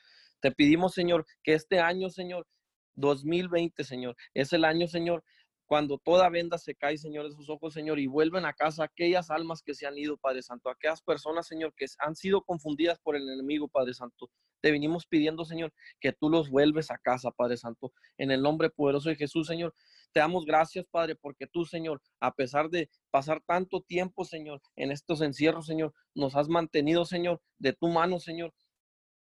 [0.40, 2.46] Te pedimos, Señor, que este año, Señor,
[2.94, 5.22] 2020, Señor, es el año, Señor,
[5.66, 9.30] cuando toda venda se cae, Señor, de sus ojos, Señor, y vuelven a casa aquellas
[9.30, 13.16] almas que se han ido, Padre Santo, aquellas personas, Señor, que han sido confundidas por
[13.16, 14.30] el enemigo, Padre Santo.
[14.60, 17.92] Te venimos pidiendo, Señor, que tú los vuelves a casa, Padre Santo.
[18.18, 19.74] En el nombre poderoso de Jesús, Señor,
[20.12, 24.92] Te damos gracias, Padre, porque tú, Señor, a pesar de pasar tanto tiempo, Señor, en
[24.92, 28.54] estos encierros, Señor, nos has mantenido, Señor, de tu mano, Señor,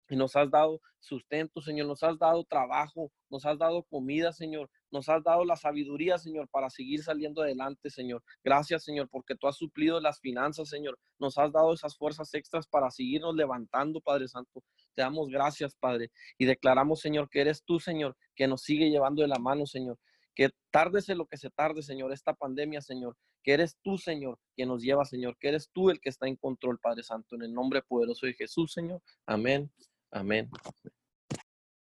[0.10, 4.70] y nos has dado sustento, Señor, nos has dado trabajo, nos has dado comida, Señor,
[4.92, 8.24] nos has dado la sabiduría, Señor, para seguir saliendo adelante, Señor.
[8.44, 10.98] Gracias, Señor, porque tú has suplido las finanzas, Señor.
[11.20, 14.64] Nos has dado esas fuerzas extras para seguirnos levantando, Padre Santo.
[14.94, 19.22] Te damos gracias, Padre, y declaramos, Señor, que eres tú, Señor, que nos sigue llevando
[19.22, 19.98] de la mano, Señor.
[20.36, 23.18] Que tárdese lo que se tarde, Señor, esta pandemia, Señor.
[23.44, 25.36] Que eres tú, Señor, quien nos lleva, Señor.
[25.40, 27.36] Que eres tú el que está en control, Padre Santo.
[27.36, 29.02] En el nombre poderoso de Jesús, Señor.
[29.26, 29.72] Amén
[30.12, 30.50] Amén.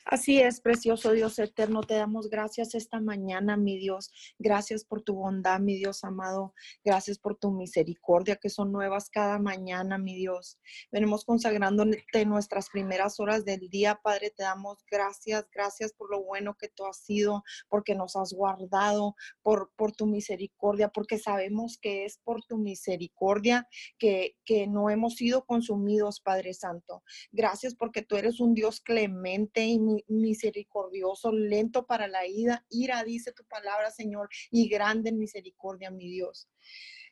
[0.06, 4.10] Así es, precioso Dios eterno, te damos gracias esta mañana, mi Dios.
[4.38, 6.54] Gracias por tu bondad, mi Dios amado.
[6.82, 10.58] Gracias por tu misericordia que son nuevas cada mañana, mi Dios.
[10.90, 14.30] Venimos consagrándote nuestras primeras horas del día, Padre.
[14.30, 19.16] Te damos gracias, gracias por lo bueno que tú has sido, porque nos has guardado,
[19.42, 25.16] por, por tu misericordia, porque sabemos que es por tu misericordia que, que no hemos
[25.16, 27.02] sido consumidos, Padre Santo.
[27.32, 29.78] Gracias porque tú eres un Dios clemente y
[30.08, 36.08] misericordioso, lento para la ira, ira, dice tu palabra, Señor, y grande en misericordia, mi
[36.08, 36.48] Dios.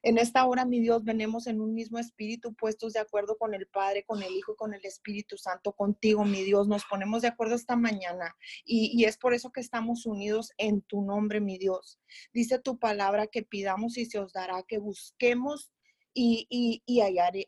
[0.03, 3.67] En esta hora, mi Dios, venimos en un mismo espíritu, puestos de acuerdo con el
[3.67, 6.69] Padre, con el Hijo y con el Espíritu Santo, contigo, mi Dios.
[6.69, 11.03] Nos ponemos de acuerdo esta mañana y, es por eso que estamos unidos en tu
[11.03, 11.99] nombre, mi Dios.
[12.33, 15.73] Dice tu palabra que pidamos y se os dará, que busquemos
[16.15, 17.01] y, y,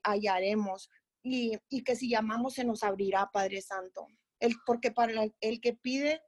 [0.02, 0.90] hallaremos
[1.22, 4.08] y, y que si llamamos se nos abrirá, Padre Santo
[4.40, 6.22] el, porque para el, que pide,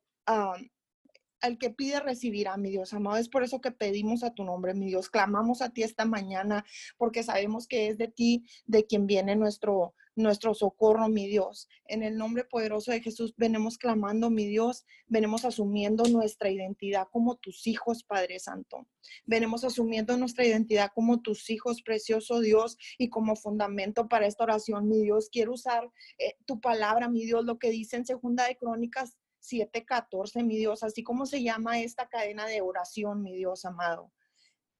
[1.42, 3.16] el que pide recibirá, mi Dios amado.
[3.16, 5.10] Es por eso que pedimos a tu nombre, mi Dios.
[5.10, 6.64] Clamamos a ti esta mañana
[6.96, 11.68] porque sabemos que es de ti de quien viene nuestro, nuestro socorro, mi Dios.
[11.86, 17.36] En el nombre poderoso de Jesús venimos clamando, mi Dios, venimos asumiendo nuestra identidad como
[17.36, 18.86] tus hijos, Padre Santo.
[19.24, 24.88] Venimos asumiendo nuestra identidad como tus hijos, precioso Dios, y como fundamento para esta oración,
[24.88, 25.28] mi Dios.
[25.30, 30.44] Quiero usar eh, tu palabra, mi Dios, lo que dice en Segunda de Crónicas 7:14,
[30.44, 34.12] mi Dios, así como se llama esta cadena de oración, mi Dios amado.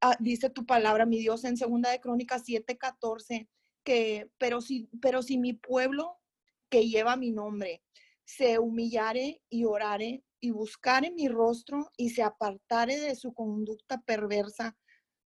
[0.00, 3.48] Ah, dice tu palabra, mi Dios, en Segunda de Crónicas 7:14
[3.84, 6.18] que, pero si, pero si mi pueblo
[6.70, 7.82] que lleva mi nombre
[8.24, 14.76] se humillare y orare y buscare mi rostro y se apartare de su conducta perversa,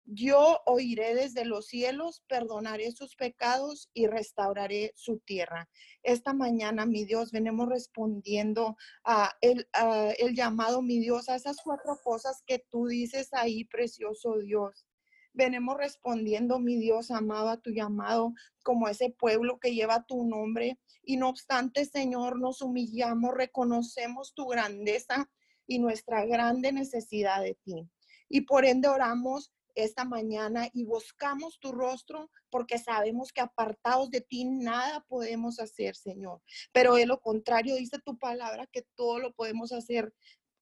[0.04, 5.68] yo oiré desde los cielos, perdonaré sus pecados y restauraré su tierra.
[6.02, 11.58] Esta mañana, mi Dios, venimos respondiendo a el, a el llamado, mi Dios, a esas
[11.62, 14.86] cuatro cosas que tú dices ahí, precioso Dios.
[15.34, 20.78] Venimos respondiendo, mi Dios amado, a tu llamado como ese pueblo que lleva tu nombre.
[21.02, 25.30] Y no obstante, Señor, nos humillamos, reconocemos tu grandeza
[25.66, 27.88] y nuestra grande necesidad de ti.
[28.28, 34.20] Y por ende oramos esta mañana y buscamos tu rostro porque sabemos que apartados de
[34.20, 36.42] ti nada podemos hacer, Señor.
[36.72, 40.12] Pero de lo contrario, dice tu palabra que todo lo podemos hacer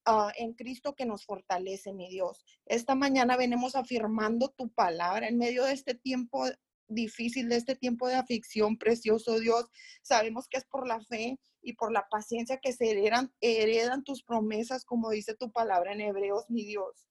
[0.05, 2.43] Ah, en Cristo que nos fortalece, mi Dios.
[2.65, 6.45] Esta mañana venimos afirmando tu palabra en medio de este tiempo
[6.87, 9.67] difícil, de este tiempo de aflicción, precioso Dios.
[10.01, 14.23] Sabemos que es por la fe y por la paciencia que se heredan, heredan tus
[14.23, 17.05] promesas, como dice tu palabra en Hebreos, mi Dios.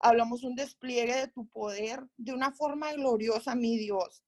[0.00, 4.24] Hablamos un despliegue de tu poder de una forma gloriosa, mi Dios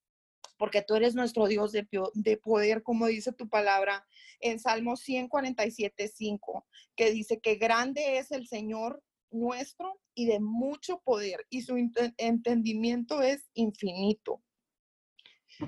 [0.56, 4.06] porque tú eres nuestro Dios de, de, poder, como dice tu palabra
[4.40, 6.66] en Salmo 147, 5,
[6.96, 11.76] que dice que grande es el Señor nuestro y de mucho poder, y su
[12.16, 14.42] entendimiento es infinito.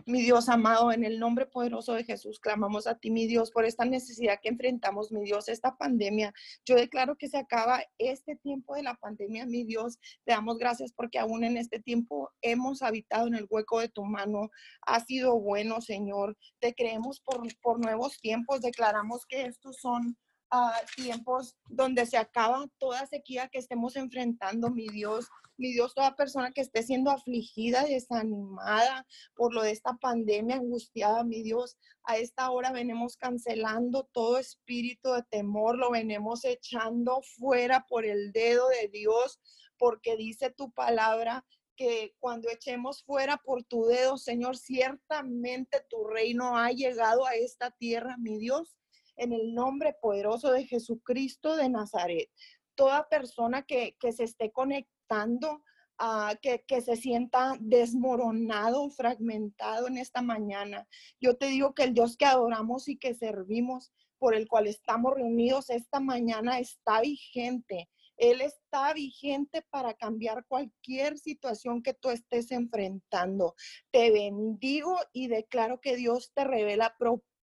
[0.07, 3.65] Mi Dios amado, en el nombre poderoso de Jesús, clamamos a ti, mi Dios, por
[3.65, 6.33] esta necesidad que enfrentamos, mi Dios, esta pandemia.
[6.65, 9.99] Yo declaro que se acaba este tiempo de la pandemia, mi Dios.
[10.25, 14.05] Te damos gracias porque aún en este tiempo hemos habitado en el hueco de tu
[14.05, 14.51] mano.
[14.83, 16.37] Ha sido bueno, Señor.
[16.61, 18.61] Te creemos por, por nuevos tiempos.
[18.61, 20.17] Declaramos que estos son
[20.51, 25.27] a tiempos donde se acaba toda sequía que estemos enfrentando, mi Dios.
[25.57, 31.25] Mi Dios, toda persona que esté siendo afligida, desanimada por lo de esta pandemia, angustiada,
[31.25, 37.85] mi Dios, a esta hora venimos cancelando todo espíritu de temor, lo venimos echando fuera
[37.89, 39.41] por el dedo de Dios,
[39.79, 46.57] porque dice tu palabra que cuando echemos fuera por tu dedo, Señor, ciertamente tu reino
[46.57, 48.79] ha llegado a esta tierra, mi Dios
[49.19, 52.31] en el nombre poderoso de Jesucristo de Nazaret.
[52.75, 55.63] Toda persona que, se esté conectando,
[56.01, 60.87] uh, que, que se sienta desmoronado, fragmentado en esta mañana,
[61.21, 65.15] yo te digo que el Dios que adoramos y que servimos, por el cual estamos
[65.15, 72.51] reunidos esta mañana, está vigente Él está vigente para cambiar cualquier situación que tú estés
[72.51, 73.55] enfrentando.
[73.93, 76.97] Te bendigo y declaro que Dios te revela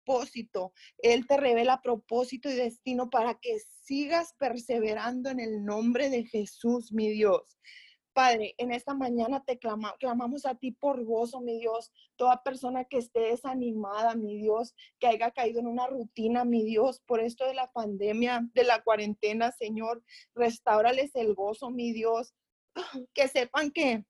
[0.06, 0.74] propósito.
[1.00, 6.92] Él te revela propósito y destino para que sigas perseverando en el nombre de Jesús,
[6.92, 7.58] mi Dios.
[8.14, 11.92] Padre, en esta mañana te clamamos a ti por gozo, mi Dios.
[12.16, 17.02] Toda persona que esté desanimada, mi Dios, que haya caído en una rutina, mi Dios,
[17.06, 20.02] por esto de la pandemia, de la cuarentena, Señor,
[20.34, 22.34] restaurales el gozo, mi Dios.
[23.14, 24.06] Que sepan que,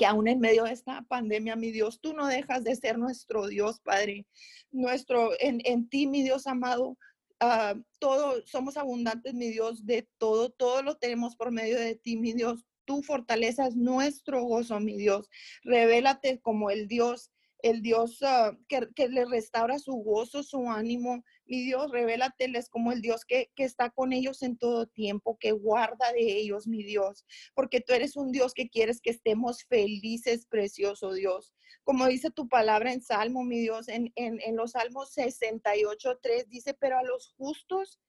[0.00, 3.48] que aún en medio de esta pandemia, mi Dios, tú no dejas de ser nuestro
[3.48, 4.26] Dios, Padre.
[4.70, 6.96] Nuestro, en, en ti, mi Dios amado,
[7.42, 12.18] Uh, todo, somos abundantes, mi Dios, de todo, todo lo tenemos por medio de ti,
[12.18, 15.30] mi Dios tu fortaleza es nuestro gozo, mi Dios.
[15.62, 17.30] Revélate como el Dios,
[17.62, 21.24] el Dios ah, que, le restaura su gozo, su ánimo.
[21.50, 25.50] Mi Dios, revélateles como el Dios que, que está con ellos en todo tiempo, que
[25.50, 27.26] guarda de ellos, mi Dios.
[27.54, 31.52] Porque tú eres un Dios que quieres que estemos felices, precioso Dios.
[31.82, 36.72] Como dice tu palabra en Salmo, mi Dios, en, en, los Salmos 68, 3, dice,
[36.72, 38.00] pero a los justos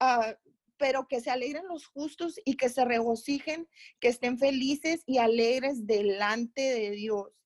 [0.00, 0.34] uh,
[0.78, 3.68] pero que se alegren los justos y que se regocijen,
[4.00, 7.37] que estén felices y alegres delante de Dios.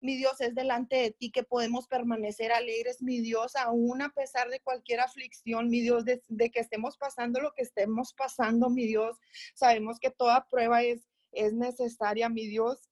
[0.00, 4.48] Mi Dios es delante de ti que podemos permanecer alegres, mi Dios, aún a pesar
[4.48, 6.20] de cualquier aflicción, mi Dios, de,
[6.50, 9.18] que estemos pasando lo que estemos pasando, mi Dios.
[9.54, 12.88] Sabemos que toda prueba es, es necesaria, mi Dios,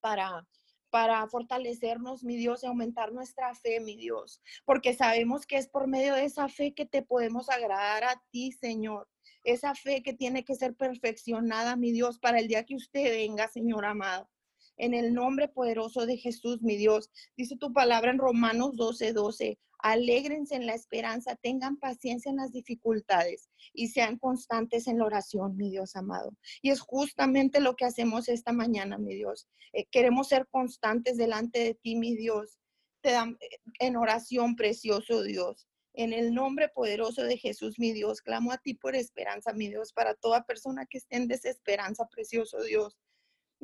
[0.00, 0.46] para,
[0.90, 5.86] para fortalecernos, mi Dios, y aumentar nuestra fe, mi Dios, porque sabemos que es por
[5.86, 9.08] medio de esa fe que te podemos agradar a ti, Señor
[9.46, 13.46] esa fe que tiene que ser perfeccionada, mi Dios, para el día que usted venga,
[13.48, 14.28] Señor amado.
[14.76, 17.10] En el nombre poderoso de Jesús, mi Dios.
[17.36, 19.58] Dice tu palabra en Romanos 12, 12.
[19.78, 25.56] Alégrense en la esperanza, tengan paciencia en las dificultades y sean constantes en la oración,
[25.56, 26.34] mi Dios amado.
[26.62, 29.48] Y es justamente lo que hacemos esta mañana, mi Dios.
[29.72, 32.58] Eh, queremos ser constantes delante de ti, mi Dios.
[33.02, 35.68] Te dan eh, en oración, precioso Dios.
[35.92, 39.92] En el nombre poderoso de Jesús, mi Dios, clamo a ti por esperanza, mi Dios,
[39.92, 42.98] para toda persona que esté en desesperanza, precioso Dios.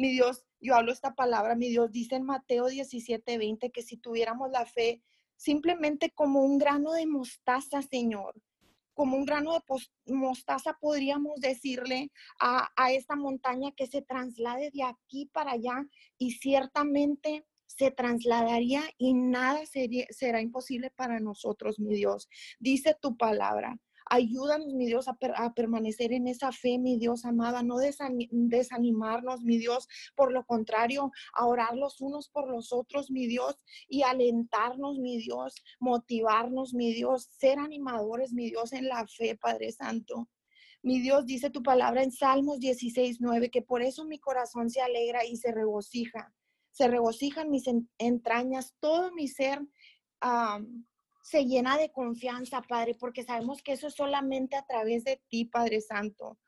[0.03, 3.97] Mi Dios, yo hablo esta palabra, mi Dios, dice en Mateo 17, 20 que si
[3.97, 5.01] tuviéramos la fe
[5.37, 8.35] simplemente como un grano de mostaza, Señor,
[8.95, 9.61] como un grano de
[10.13, 15.87] mostaza podríamos decirle a, a esta montaña que se traslade de aquí para allá
[16.19, 22.29] y ciertamente se trasladaría y nada sería, será imposible para nosotros, mi Dios.
[22.59, 23.79] Dice tu palabra.
[24.11, 29.89] Ayúdanos, mi Dios, a, permanecer en esa fe, mi Dios amada, no desanimarnos, mi Dios,
[30.15, 33.57] por lo contrario, a orar los unos por los otros, mi Dios,
[33.89, 39.73] y alentarnos, mi Dios, motivarnos, mi Dios, ser animadores, mi Dios, en la fe, Padre
[39.73, 40.29] Santo.
[40.83, 44.81] Mi Dios dice tu palabra en Salmos 16, 9, que por eso mi corazón se
[44.81, 46.33] alegra y se regocija
[46.73, 47.65] se regocijan mis
[47.99, 49.61] entrañas, todo mi ser
[51.23, 55.45] se llena de confianza, Padre, porque sabemos que eso es solamente a través de ti,
[55.45, 56.39] Padre Santo.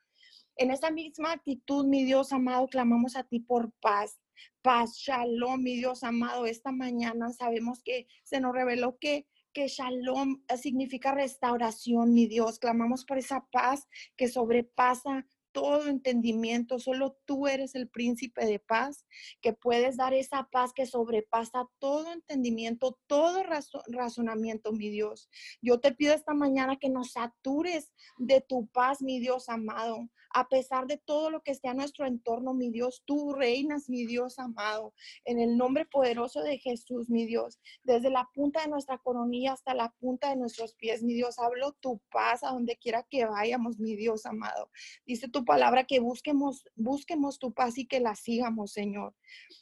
[0.57, 4.19] En esa misma actitud, mi Dios amado, clamamos a ti por paz.
[4.61, 6.45] Paz, shalom, mi Dios amado.
[6.45, 12.59] Esta mañana sabemos que se nos reveló que que shalom significa restauración, mi Dios.
[12.59, 19.05] Clamamos por esa paz que sobrepasa todo entendimiento, solo tú eres el príncipe de paz,
[19.39, 23.41] que puedes dar esa paz que sobrepasa todo entendimiento, todo
[23.87, 25.29] razonamiento, mi Dios.
[25.61, 30.09] Yo te pido esta mañana que nos satures de tu paz, mi Dios amado.
[30.37, 34.05] A pesar de todo lo que esté a nuestro entorno, mi Dios, tú reinas, mi
[34.05, 34.93] Dios amado.
[35.23, 39.73] En el nombre poderoso de Jesús, mi Dios, desde la punta de nuestra coronilla hasta
[39.73, 43.79] la punta de nuestros pies, mi Dios, hablo tu paz a donde quiera que vayamos,
[43.79, 44.69] mi Dios amado.
[45.05, 49.15] Dice tu palabra que busquemos, busquemos tu paz y que la sigamos, Señor.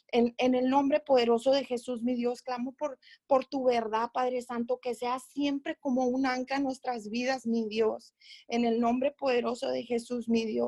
[0.08, 2.98] En, el nombre poderoso de Jesús, mi Dios, clamo por,
[3.28, 7.68] por tu verdad, Padre Santo, que sea siempre como un ancla en nuestras vidas, mi
[7.68, 8.14] Dios.
[8.48, 10.63] En el nombre poderoso de Jesús, mi Dios.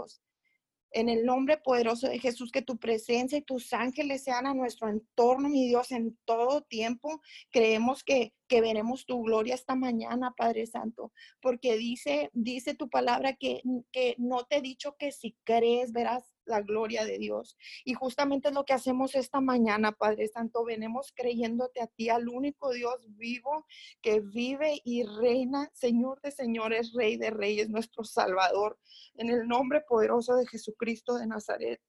[0.92, 4.88] En el nombre poderoso de Jesús, que tu presencia y tus ángeles sean a nuestro
[4.88, 7.20] entorno, mi Dios, en todo tiempo.
[7.50, 13.34] Creemos que, que veremos tu gloria esta mañana, Padre Santo, porque dice, dice tu palabra
[13.34, 17.56] que, que no te he dicho que si crees verás la gloria de Dios.
[17.84, 20.64] Y justamente es lo que hacemos esta mañana, Padre Santo.
[20.64, 23.66] Venemos creyéndote a ti, al único Dios vivo
[24.00, 28.78] que vive y reina, Señor de señores, Rey de reyes, nuestro Salvador.
[29.16, 31.80] En el nombre poderoso de Jesucristo de Nazaret.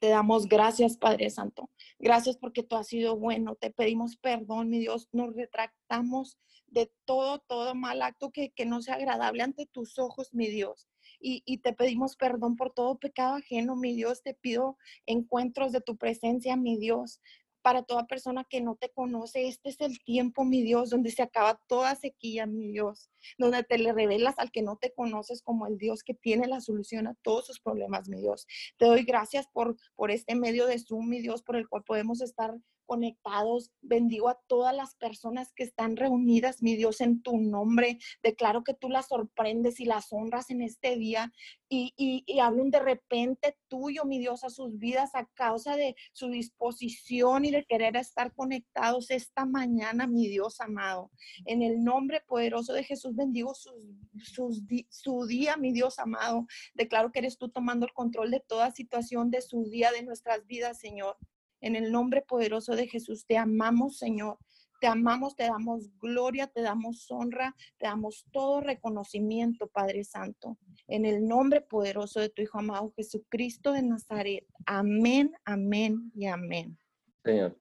[0.00, 1.70] Te damos gracias, Padre Santo.
[2.00, 3.54] Gracias porque tú has sido bueno.
[3.54, 5.08] Te pedimos perdón, mi Dios.
[5.12, 10.34] Nos retractamos de todo, todo mal acto que, que no sea agradable ante tus ojos,
[10.34, 10.88] mi Dios.
[11.22, 14.22] Y, te pedimos perdón por todo pecado ajeno, mi Dios.
[14.22, 17.20] Te pido encuentros de tu presencia, mi Dios
[17.62, 19.46] para toda persona que no te conoce.
[19.46, 23.08] Este es el tiempo, mi Dios, donde se acaba toda sequía, mi Dios,
[23.38, 26.60] donde te le revelas al que no te conoces como el Dios que tiene la
[26.60, 28.46] solución a todos sus problemas, mi Dios.
[28.78, 32.20] Te doy gracias por, por este medio de Zoom, mi Dios, por el cual podemos
[32.20, 32.54] estar
[32.86, 33.70] conectados.
[33.80, 37.98] Bendigo a todas las personas que están reunidas, mi Dios, en tu nombre.
[38.22, 41.32] Declaro que tú las sorprendes y las honras en este día
[41.70, 46.28] y, y, hablo de repente tuyo, mi Dios, a sus vidas a causa de su
[46.28, 51.10] disposición y de querer estar conectados esta mañana, mi Dios amado.
[51.46, 56.46] En el nombre poderoso de Jesús bendigo su día, mi Dios amado.
[56.74, 60.46] Declaro que eres tú tomando el control de toda situación de su día, de nuestras
[60.46, 61.16] vidas, Señor.
[61.60, 64.38] En el nombre poderoso de Jesús, te amamos, Señor.
[64.80, 70.58] Te amamos, te damos gloria, te damos honra, te damos todo reconocimiento, Padre Santo.
[70.88, 74.44] En el nombre poderoso de tu Hijo amado Jesucristo de Nazaret.
[74.66, 76.76] Amén, amén y amén.
[77.24, 77.56] Señor,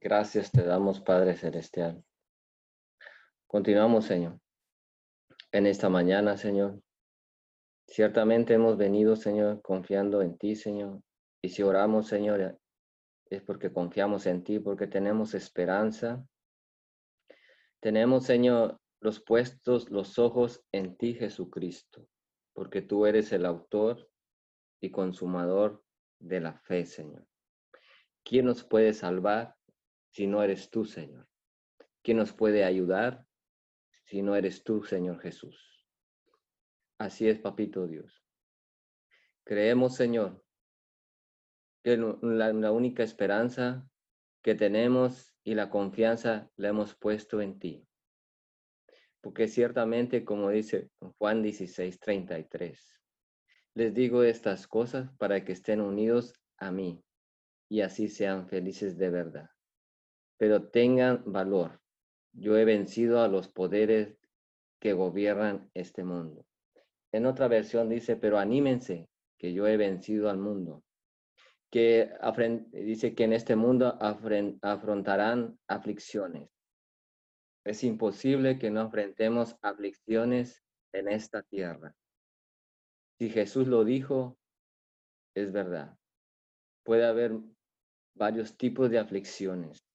[0.00, 2.04] gracias te damos, Padre Celestial.
[3.46, 4.38] Continuamos, Señor.
[5.56, 6.82] En esta mañana, Señor.
[7.88, 11.00] Ciertamente hemos venido, Señor, confiando en ti, Señor.
[11.40, 12.60] Y si oramos, Señor,
[13.30, 16.22] es porque confiamos en ti, porque tenemos esperanza.
[17.80, 22.06] Tenemos, Señor, los puestos los ojos en ti, Jesucristo,
[22.52, 24.10] porque tú eres el autor
[24.82, 25.82] y consumador
[26.18, 27.26] de la fe, Señor.
[28.26, 29.56] ¿Quién nos puede salvar
[30.12, 31.26] si no eres tú, Señor?
[32.02, 33.25] ¿Quién nos puede ayudar
[34.06, 35.84] si no eres tú, Señor Jesús?
[36.98, 38.24] Así es, Papito Dios.
[39.44, 40.42] Creemos, Señor,
[41.82, 43.88] que la, única esperanza
[44.42, 47.86] que tenemos y la confianza la hemos puesto en ti.
[49.20, 53.02] Porque ciertamente, como dice Juan 16, 33,
[53.74, 57.04] les digo estas cosas para que estén unidos a mí
[57.68, 59.50] y así sean felices de verdad.
[60.38, 61.80] Pero tengan valor.
[62.36, 64.16] Yo he vencido a los poderes
[64.78, 66.46] que gobiernan este mundo.
[67.12, 69.08] En otra versión dice, pero anímense,
[69.38, 70.82] que yo he vencido al mundo
[71.70, 72.10] que
[72.72, 76.48] dice que en este mundo afrontarán aflicciones.
[77.64, 80.62] Es imposible que no enfrentemos aflicciones
[80.92, 81.94] en esta tierra.
[83.18, 84.38] Si Jesús lo dijo,
[85.34, 85.98] es verdad.
[86.84, 87.32] Puede haber
[88.14, 89.85] varios tipos de aflicciones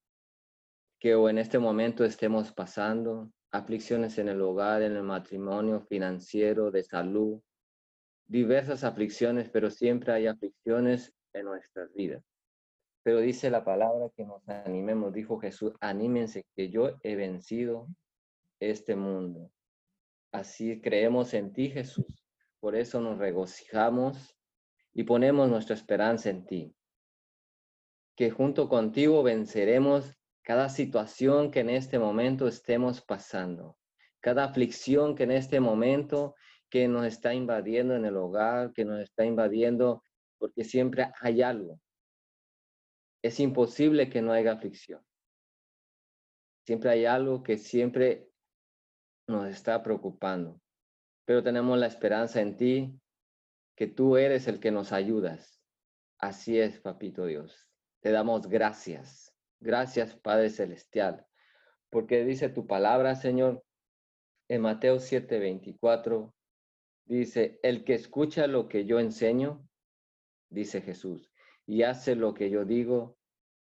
[1.01, 6.69] que o en este momento estemos pasando, aflicciones en el hogar, en el matrimonio, financiero,
[6.69, 7.41] de salud,
[8.27, 12.23] diversas aflicciones, pero siempre hay aflicciones en nuestras vidas.
[13.01, 17.87] Pero dice la palabra que nos animemos, dijo Jesús, anímense que yo he vencido
[18.59, 19.51] este mundo.
[20.31, 22.23] Así creemos en ti, Jesús.
[22.59, 24.37] Por eso nos regocijamos
[24.93, 26.75] y ponemos nuestra esperanza en ti.
[28.15, 33.77] Que junto contigo venceremos cada situación que en este momento estemos pasando,
[34.19, 36.35] cada aflicción que en este momento
[36.69, 40.03] que nos está invadiendo en el hogar, que nos está invadiendo
[40.37, 41.79] porque siempre hay algo.
[43.21, 45.05] Es imposible que no haya aflicción.
[46.65, 48.29] Siempre hay algo que siempre
[49.27, 50.61] nos está preocupando,
[51.25, 52.99] pero tenemos la esperanza en ti,
[53.75, 55.61] que tú eres el que nos ayudas.
[56.19, 57.67] Así es, papito Dios.
[58.01, 59.30] Te damos gracias.
[59.63, 61.27] Gracias, Padre Celestial,
[61.91, 63.63] porque dice tu palabra, Señor,
[64.49, 66.33] en Mateo 7:24,
[67.05, 69.63] dice, el que escucha lo que yo enseño
[70.49, 71.31] dice Jesús,
[71.67, 73.19] y hace lo que yo digo,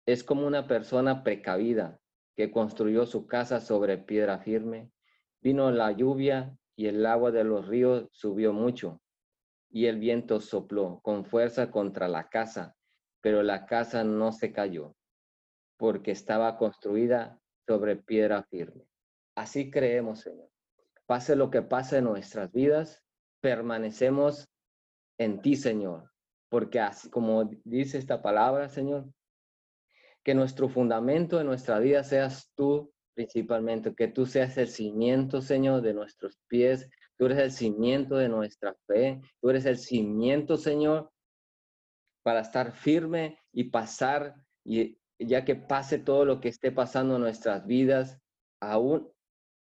[0.06, 1.98] es como una persona precavida
[2.36, 4.92] que construyó su casa sobre piedra firme.
[5.42, 9.02] Vino la lluvia y el agua de los ríos subió mucho,
[9.68, 12.76] y el viento sopló con fuerza contra la casa,
[13.20, 14.94] pero la casa no se cayó,
[15.78, 18.86] porque estaba construida sobre piedra firme.
[19.34, 20.50] Así creemos, Señor.
[21.06, 23.02] Pase lo que pase en nuestras vidas,
[23.40, 24.46] permanecemos
[25.18, 26.10] en ti, Señor,
[26.50, 29.06] porque así como dice esta palabra, Señor,
[30.22, 35.82] que nuestro fundamento de nuestra vida seas tú principalmente, que tú seas el cimiento, Señor,
[35.82, 41.10] de nuestros pies, tú eres el cimiento de nuestra fe, tú eres el cimiento, Señor,
[42.22, 47.22] para estar firme y pasar, y ya que pase todo lo que esté pasando en
[47.22, 48.18] nuestras vidas,
[48.60, 49.10] aún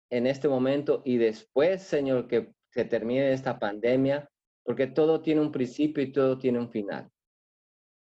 [0.09, 4.29] en este momento y después, Señor, que se termine esta pandemia,
[4.63, 7.09] porque todo tiene un principio y todo tiene un final.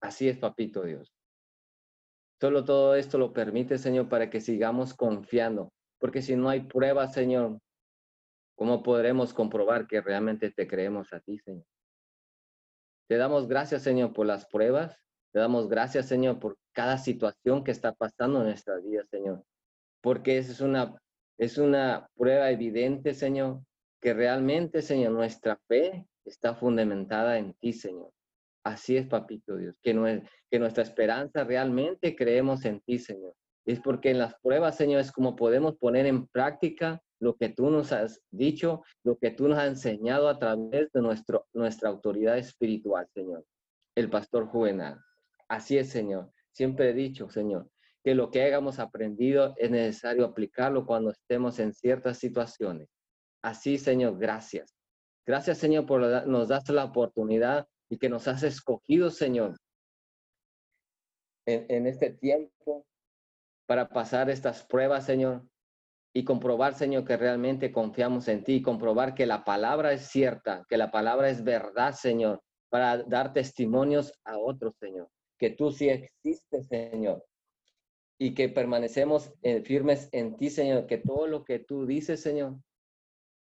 [0.00, 1.12] Así es, papito Dios.
[2.40, 7.08] Solo todo esto lo permite, Señor, para que sigamos confiando, porque si no hay prueba,
[7.08, 7.58] Señor,
[8.58, 11.64] ¿Cómo podremos comprobar que realmente te creemos a ti, Señor?
[13.08, 15.00] Te damos gracias, Señor, por las pruebas.
[15.32, 19.44] Te damos gracias, Señor, por cada situación que está pasando en nuestra vida, Señor.
[20.00, 20.96] Porque es una,
[21.38, 23.60] es una prueba evidente, Señor,
[24.00, 28.10] que realmente, Señor, nuestra fe está fundamentada en ti, Señor.
[28.64, 33.34] Así es, papito Dios, que, que nuestra esperanza realmente creemos en ti, Señor.
[33.66, 37.70] Es porque en las pruebas, Señor, es como podemos poner en práctica lo que tú
[37.70, 42.38] nos has dicho, lo que tú nos has enseñado a través de nuestro, nuestra autoridad
[42.38, 43.44] espiritual, Señor,
[43.96, 45.00] el pastor juvenal.
[45.48, 46.30] Así es, Señor.
[46.52, 47.70] Siempre he dicho, Señor,
[48.04, 52.88] que lo que hayamos aprendido es necesario aplicarlo cuando estemos en ciertas situaciones.
[53.42, 54.74] Así, Señor, gracias.
[55.26, 59.56] Gracias, Señor, por nos das la oportunidad y que nos has escogido, Señor,
[61.46, 62.86] en, en este tiempo
[63.66, 65.46] para pasar estas pruebas, Señor,
[66.14, 70.78] y comprobar, Señor, que realmente confiamos en ti, comprobar que la palabra es cierta, que
[70.78, 75.08] la palabra es verdad, Señor, para dar testimonios a otros, Señor,
[75.38, 77.24] que tú sí existes, Señor,
[78.18, 82.56] y que permanecemos eh, firmes en ti, Señor, que todo lo que tú dices, Señor,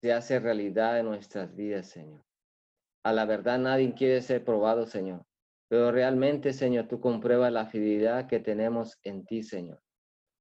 [0.01, 2.25] se hace realidad en nuestras vidas, Señor.
[3.05, 5.25] A la verdad nadie quiere ser probado, Señor,
[5.69, 9.81] pero realmente, Señor, tú compruebas la fidelidad que tenemos en ti, Señor.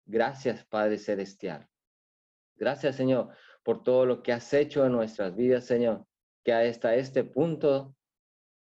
[0.05, 1.67] Gracias, Padre Celestial.
[2.55, 3.29] Gracias, Señor,
[3.63, 6.05] por todo lo que has hecho en nuestras vidas, Señor,
[6.43, 7.93] que hasta este punto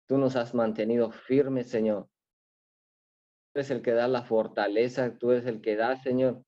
[0.08, 2.10] tú nos has mantenido firmes, Señor.
[3.56, 6.44] Eres el que da la fortaleza, tú eres el que da, Señor,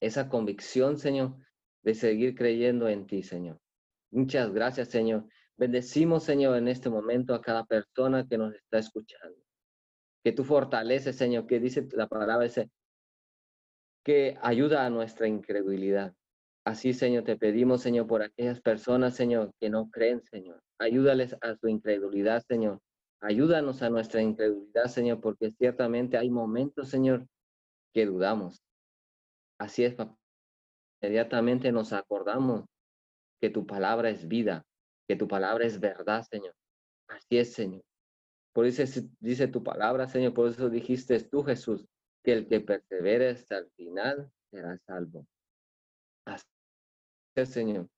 [0.00, 1.36] esa convicción, Señor,
[1.82, 3.60] de seguir creyendo en ti, Señor.
[4.10, 5.28] Muchas gracias, Señor.
[5.56, 9.38] Bendecimos, Señor, en este momento a cada persona que nos está escuchando.
[10.24, 12.48] Que tú fortaleces, Señor, que dice la palabra,
[14.04, 16.12] que ayuda a nuestra incredulidad.
[16.64, 20.60] Así, Señor, te pedimos, Señor, por aquellas personas, Señor, que no creen, Señor.
[20.80, 22.80] Ayúdales a su incredulidad, Señor.
[23.20, 27.26] Ayúdanos a nuestra incredulidad, Señor, porque ciertamente hay momentos, Señor,
[27.92, 28.62] que dudamos.
[29.58, 30.16] Así es, papá.
[31.00, 32.64] Inmediatamente nos acordamos
[33.40, 34.64] que tu palabra es vida,
[35.08, 36.54] que tu palabra es verdad, Señor.
[37.08, 37.82] Así es, Señor.
[38.52, 38.82] Por eso
[39.20, 41.86] dice tu palabra, Señor, por eso dijiste tú, Jesús,
[42.24, 45.26] que el que persevere hasta el final será salvo.
[46.24, 46.44] Así
[47.44, 47.88] Señor,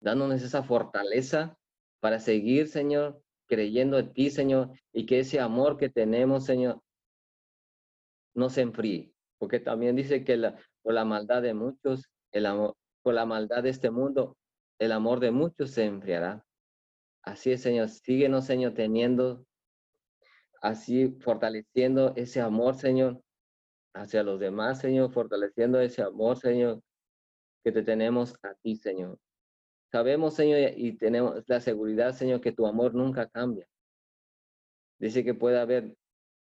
[0.00, 1.56] dándonos esa fortaleza
[2.00, 6.80] para seguir, Señor, creyendo en ti, Señor, y que ese amor que tenemos, Señor,
[8.34, 12.76] no se enfríe, porque también dice que la, por la maldad de muchos, el amor,
[13.02, 14.36] por la maldad de este mundo,
[14.78, 16.44] el amor de muchos se enfriará.
[17.22, 19.44] Así es, Señor, síguenos, Señor, teniendo,
[20.62, 23.20] así fortaleciendo ese amor, Señor,
[23.94, 26.80] hacia los demás, Señor, fortaleciendo ese amor, Señor,
[27.64, 29.18] que te tenemos a ti, Señor.
[29.90, 33.66] Sabemos, Señor, y tenemos la seguridad, Señor, que tu amor nunca cambia.
[34.98, 35.96] Dice que puede haber,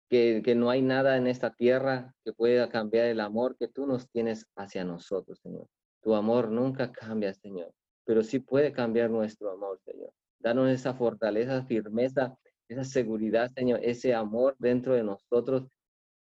[0.08, 4.08] que, no hay nada en esta tierra que pueda cambiar el amor que tú nos
[4.08, 5.66] tienes hacia nosotros, Señor.
[6.02, 7.72] Tu amor nunca cambia, Señor,
[8.04, 10.12] pero sí puede cambiar nuestro amor, Señor.
[10.38, 15.68] Danos esa fortaleza, firmeza, esa seguridad, Señor, ese amor dentro de nosotros,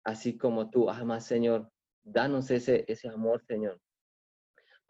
[0.04, 1.72] así como tú amas, Señor.
[2.04, 3.80] Danos ese, ese amor, Señor,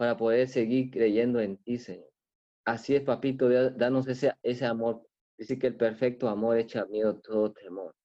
[0.01, 2.09] para poder seguir creyendo en ti, Señor.
[2.65, 5.07] Así es, papito, danos ese, ese amor.
[5.37, 7.95] Dice que el perfecto amor echa miedo todo temor.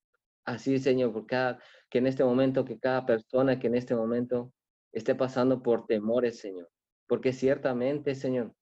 [0.45, 4.53] Así, Señor, por cada, que en este momento, que cada persona que en este momento
[4.93, 6.69] esté pasando por temores, Señor.
[7.07, 8.53] Porque ciertamente, Señor,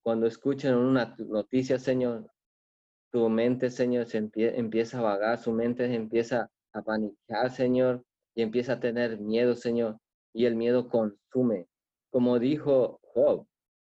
[0.00, 2.30] cuando escuchan una noticia, Señor,
[3.10, 8.04] tu mente, Señor, se empieza a vagar, su mente empieza a panicar, Señor,
[8.36, 9.98] y empieza a tener miedo, Señor,
[10.32, 11.66] y el miedo consume.
[12.10, 13.46] Como dijo Job,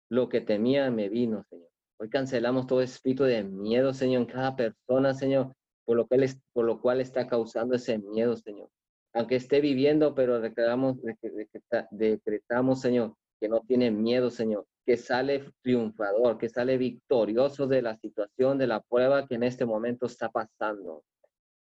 [0.09, 1.69] lo que temía me vino, Señor.
[1.99, 5.53] Hoy cancelamos todo espíritu de miedo, Señor, en cada persona, Señor,
[5.85, 8.69] por lo, que por lo cual está causando ese miedo, Señor.
[9.13, 10.97] Aunque esté viviendo, pero decretamos,
[11.91, 17.97] decretamos, Señor, que no tiene miedo, Señor, que sale triunfador, que sale victorioso de la
[17.97, 21.03] situación, de la prueba que en este momento está pasando.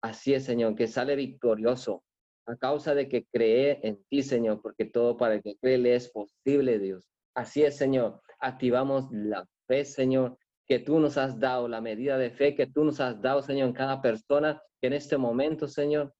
[0.02, 2.02] Así es, Señor, que sale victorioso,
[2.46, 5.94] a causa de que cree en ti, Señor, porque todo para el que cree le
[5.94, 7.08] es posible, Dios.
[7.34, 8.20] Así es, Señor.
[8.38, 12.84] Activamos la fe, Señor, que tú nos has dado, la medida de fe que tú
[12.84, 16.14] nos has dado, Señor, en cada persona que en este momento, Señor,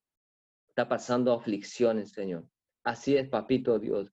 [0.69, 2.45] está pasando aflicciones, Señor.
[2.85, 4.11] Así es, papito Dios.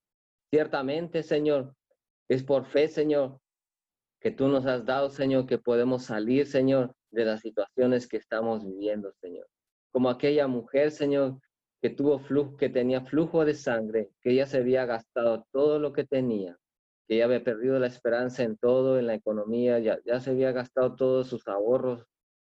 [0.49, 1.75] Ciertamente, Señor,
[2.29, 3.39] es por fe, Señor,
[4.19, 8.65] que tú nos has dado, Señor, que podemos salir, Señor, de las situaciones que estamos
[8.65, 9.47] viviendo, Señor.
[9.91, 11.39] Como aquella mujer, Señor,
[11.81, 15.93] que tuvo flujo, que tenía flujo de sangre, que ella se había gastado todo lo
[15.93, 16.57] que tenía,
[17.07, 20.51] que ya había perdido la esperanza en todo, en la economía, ya, ya se había
[20.51, 22.05] gastado todos sus ahorros,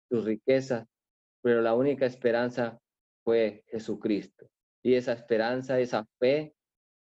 [0.09, 0.87] sus riquezas,
[1.41, 2.79] pero la única esperanza
[3.23, 4.49] fue Jesucristo.
[4.81, 6.55] Y esa esperanza, esa fe,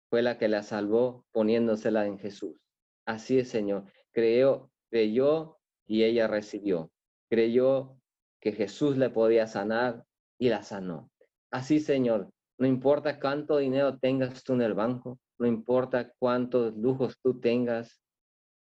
[0.08, 2.56] fue la que la salvó poniéndosela en Jesús.
[3.04, 3.84] Así es, Señor.
[4.12, 6.92] Creyó, creyó y ella recibió.
[7.28, 7.96] Creyó
[8.40, 10.04] que Jesús le podía sanar
[10.38, 11.10] y la sanó.
[11.54, 17.16] Así, Señor, no importa cuánto dinero tengas tú en el banco, no importa cuántos lujos
[17.22, 18.02] tú tengas,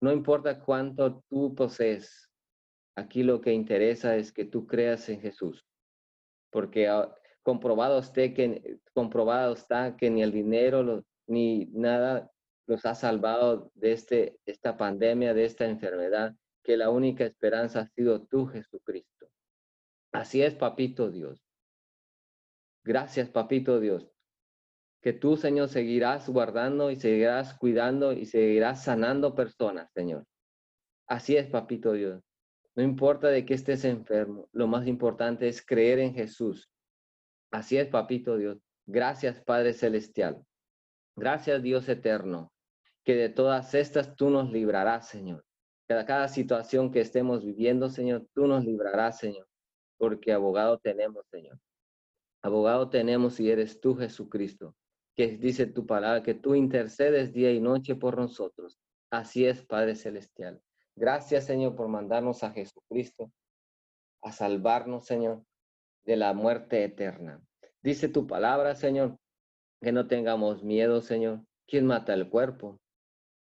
[0.02, 2.30] no importa cuánto tú posees.
[2.98, 5.66] Aquí lo que interesa es que tú creas en Jesús,
[6.52, 6.90] porque
[7.44, 12.30] comprobado, usted que, comprobado está que ni el dinero ni nada
[12.68, 17.88] los ha salvado de este, esta pandemia, de esta enfermedad, que la única esperanza ha
[17.88, 19.30] sido tú, Jesucristo.
[20.12, 21.41] Así es, papito Dios.
[22.84, 24.08] Gracias, papito Dios.
[25.02, 30.26] Que tú, Señor, seguirás guardando y seguirás cuidando y seguirás sanando personas, Señor.
[31.08, 32.22] Así es, papito Dios.
[32.76, 36.70] No importa de que estés enfermo, lo más importante es creer en Jesús.
[37.52, 38.60] Así es, papito Dios.
[38.86, 40.46] Gracias, Padre Celestial.
[41.16, 42.52] Gracias, Dios eterno,
[43.04, 45.44] que de todas estas tú nos librarás, Señor.
[45.88, 49.48] Cada, cada situación que estemos viviendo, Señor, tú nos librarás, Señor
[50.02, 51.60] porque abogado tenemos, Señor.
[52.44, 54.76] Abogado tenemos y eres tú, Jesucristo,
[55.16, 58.80] que dice tu palabra, que tú intercedes día y noche por nosotros.
[59.12, 60.62] Así es, Padre Celestial.
[60.96, 63.32] Gracias, Señor, por mandarnos a Jesucristo,
[64.24, 65.44] a salvarnos, Señor,
[66.04, 67.42] de la muerte eterna.
[67.84, 69.18] Dice tu palabra, Señor,
[69.82, 71.42] que no tengamos miedo, Señor.
[71.68, 72.80] ¿Quién mata el cuerpo?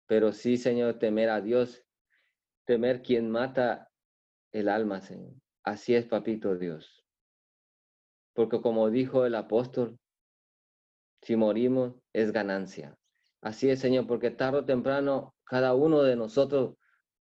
[0.07, 1.85] Pero sí, Señor, temer a Dios,
[2.65, 3.91] temer quien mata
[4.53, 5.35] el alma, Señor.
[5.65, 7.04] Así es, papito Dios.
[8.35, 9.99] Porque como dijo el apóstol,
[11.23, 12.99] si morimos es ganancia.
[13.41, 16.77] Así es, Señor, porque tarde o temprano cada uno de nosotros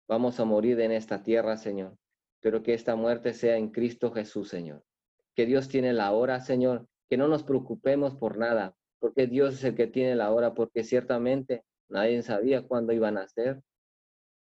[0.07, 1.97] vamos a morir en esta tierra, Señor.
[2.39, 4.83] Pero que esta muerte sea en Cristo Jesús, Señor.
[5.35, 6.87] Que Dios tiene la hora, Señor.
[7.09, 10.83] Que no nos preocupemos por nada, porque Dios es el que tiene la hora, porque
[10.83, 13.61] ciertamente nadie sabía cuándo iban a ser.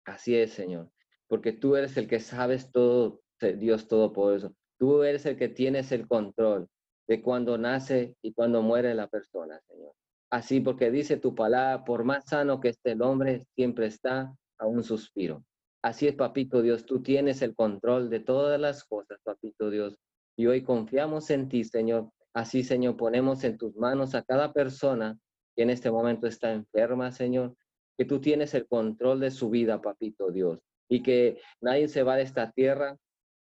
[0.05, 0.91] Así es, Señor.
[1.27, 4.55] Porque tú eres el que sabes todo Dios Todopoderoso.
[4.77, 6.67] Tú eres el que tienes el control
[7.07, 9.93] de cuando nace y cuando muere la persona, Señor.
[10.29, 14.67] Así porque dice tu palabra, por más sano que esté el hombre, siempre está a
[14.67, 15.43] un suspiro.
[15.81, 19.97] Así es, papito Dios, tú tienes el control de todas las cosas, papito Dios.
[20.35, 22.09] Y hoy confiamos en ti, Señor.
[22.33, 25.17] Así, Señor, ponemos en tus manos a cada persona
[25.55, 27.55] que en este momento está enferma, Señor,
[27.97, 32.15] que tú tienes el control de su vida, papito Dios, y que nadie se va
[32.17, 32.97] de esta tierra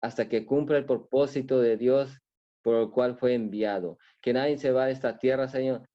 [0.02, 2.22] hasta que cumpla el propósito de Dios
[2.62, 3.98] por el cual fue enviado.
[4.22, 5.88] Que nadie se va de esta tierra, Señor,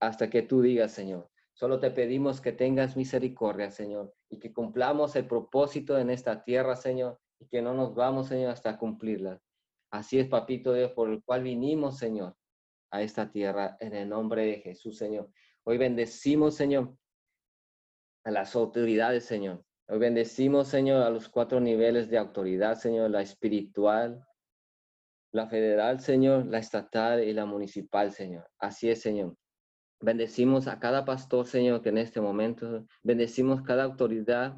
[0.00, 1.28] hasta que tú digas, Señor.
[1.54, 6.76] Solo te pedimos que tengas misericordia, Señor, y que cumplamos el propósito en esta tierra,
[6.76, 9.40] Señor, y que no nos vamos, Señor, hasta cumplirla.
[9.90, 12.34] Así es, papito Dios, por el cual vinimos, Señor,
[12.90, 15.30] a esta tierra, en el nombre de Jesús, Señor.
[15.64, 16.96] Hoy bendecimos, Señor,
[18.24, 23.22] a las autoridades, Señor, Hoy bendecimos, Señor, a los cuatro niveles de autoridad, Señor, la
[23.22, 24.24] espiritual,
[25.32, 28.48] la federal, Señor, la estatal y la municipal, Señor.
[28.58, 29.36] Así es, Señor.
[30.00, 34.56] Bendecimos a cada pastor, Señor, que en este momento, bendecimos cada autoridad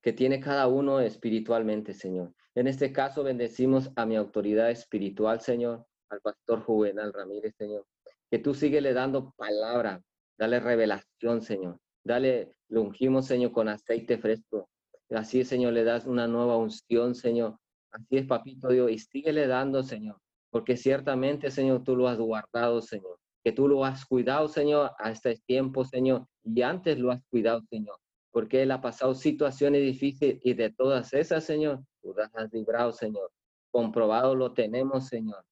[0.00, 2.32] que tiene cada uno espiritualmente, Señor.
[2.54, 7.86] En este caso, bendecimos a mi autoridad espiritual, Señor, al pastor Juvenal Ramírez, Señor.
[8.30, 10.02] Que tú le dando palabra,
[10.38, 11.78] dale revelación, Señor.
[12.08, 14.70] Dale, lo ungimos, Señor, con aceite fresco.
[15.10, 17.58] Así, Señor, le das una nueva unción, Señor.
[17.90, 20.16] Así es, papito Dios, y síguele dando, Señor,
[20.50, 25.10] porque ciertamente, Señor, tú lo has guardado, Señor, que tú lo has cuidado, Señor, a
[25.10, 27.98] este tiempo, Señor, y antes lo has cuidado, Señor,
[28.30, 32.90] porque Él ha pasado situaciones difíciles y de todas esas, Señor, tú las has librado,
[32.90, 33.30] Señor.
[33.70, 35.44] Comprobado lo tenemos, Señor.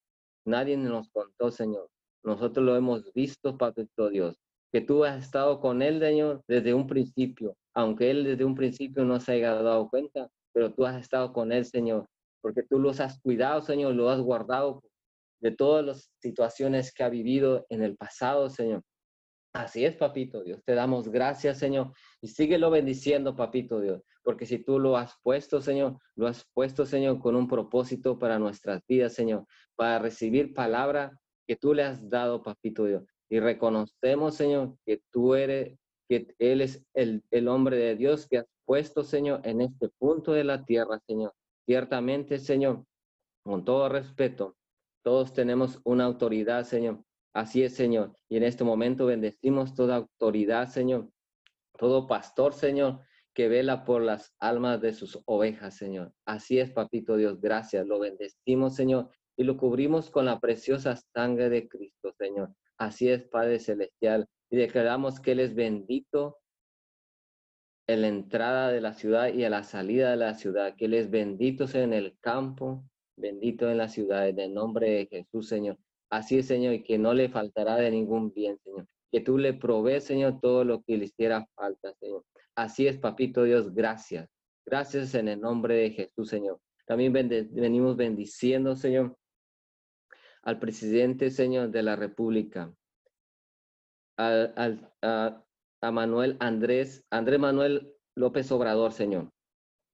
[0.46, 1.90] Nadie nos contó, Señor.
[2.24, 4.38] Nosotros lo hemos visto, papito Dios
[4.72, 9.04] que tú has estado con él, Señor, desde un principio, aunque él desde un principio
[9.04, 12.06] no se haya dado cuenta, pero tú has estado con él, Señor,
[12.40, 14.82] porque tú los has cuidado, Señor, lo has guardado
[15.40, 18.82] de todas las situaciones que ha vivido en el pasado, Señor.
[19.52, 20.60] Así es, papito Dios.
[20.64, 21.92] Te damos gracias, Señor.
[22.20, 24.02] Y síguelo bendiciendo, papito Dios.
[24.22, 28.38] Porque si tú lo has puesto, Señor, lo has puesto, Señor, con un propósito para
[28.38, 29.46] nuestras vidas, Señor.
[29.74, 35.34] Para recibir palabra que tú le has dado, papito Dios y reconocemos, Señor, que tú
[35.34, 39.88] eres, que Él es el, el hombre de Dios que has puesto, Señor, en este
[39.98, 41.32] punto de la tierra, Señor.
[41.66, 42.84] Ciertamente, Señor,
[43.42, 44.56] con todo respeto,
[45.02, 47.02] todos tenemos una autoridad, Señor.
[47.32, 48.16] Así es, Señor.
[48.28, 51.10] Y en este momento bendecimos toda autoridad, Señor,
[51.78, 53.00] todo pastor, Señor,
[53.34, 56.12] que vela por las almas de sus ovejas, Señor.
[56.24, 57.86] Así es, Papito Dios, gracias.
[57.86, 62.54] Lo bendecimos, Señor, y lo cubrimos con la preciosa sangre de Cristo, Señor.
[62.78, 64.26] Así es, Padre Celestial.
[64.50, 66.38] Y declaramos que Él es bendito
[67.88, 70.94] en la entrada de la ciudad y a la salida de la ciudad, que Él
[70.94, 72.84] es bendito en el campo,
[73.16, 75.78] bendito en la ciudad, en el nombre de Jesús, Señor.
[76.10, 78.86] Así es, Señor, y que no le faltará de ningún bien, Señor.
[79.10, 82.24] Que tú le provees, Señor, todo lo que le hiciera falta, Señor.
[82.54, 84.28] Así es, Papito Dios, gracias.
[84.64, 86.58] Gracias en el nombre de Jesús, Señor.
[86.86, 89.16] También venimos bendiciendo, Señor,
[90.46, 92.72] al presidente, Señor, de la República,
[94.16, 95.44] al, a,
[95.82, 99.32] a Manuel Andrés, Andrés Manuel López Obrador, Señor.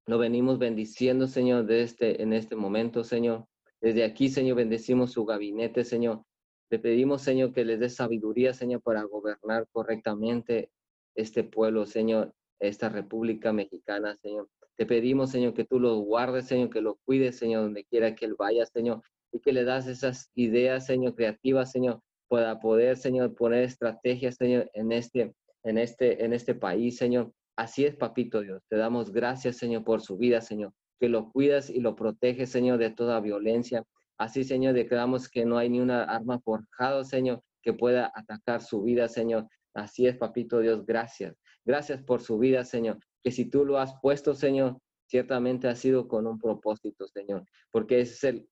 [0.07, 3.47] Lo venimos bendiciendo, Señor, de este, en este momento, Señor.
[3.81, 6.23] Desde aquí, Señor, bendecimos su gabinete, Señor.
[6.69, 10.71] Te pedimos, Señor, que les dé sabiduría, Señor, para gobernar correctamente
[11.15, 14.51] este pueblo, Señor, esta República Mexicana, Señor.
[14.77, 18.27] Te pedimos, Señor, que tú lo guardes, Señor, que lo cuides, Señor, donde quiera que
[18.27, 19.03] él vaya, Señor,
[19.33, 24.71] y que le das esas ideas, Señor, creativas, Señor, para poder, Señor, poner estrategias, Señor,
[24.75, 27.33] en este, en este, en este país, Señor.
[27.57, 28.63] Así es, papito Dios.
[28.69, 30.73] Te damos gracias, Señor, por su vida, Señor.
[31.01, 33.85] Que lo cuidas y lo proteges, Señor, de toda violencia.
[34.19, 38.83] Así, Señor, declaramos que no hay ni una arma forjada, Señor, que pueda atacar su
[38.83, 39.47] vida, Señor.
[39.75, 40.85] Así es, papito Dios.
[40.87, 41.35] Gracias.
[41.65, 42.99] Gracias por su vida, Señor.
[43.23, 47.45] Que si tú lo has puesto, Señor, ciertamente ha sido con un propósito, Señor.
[47.71, 48.49] Porque es el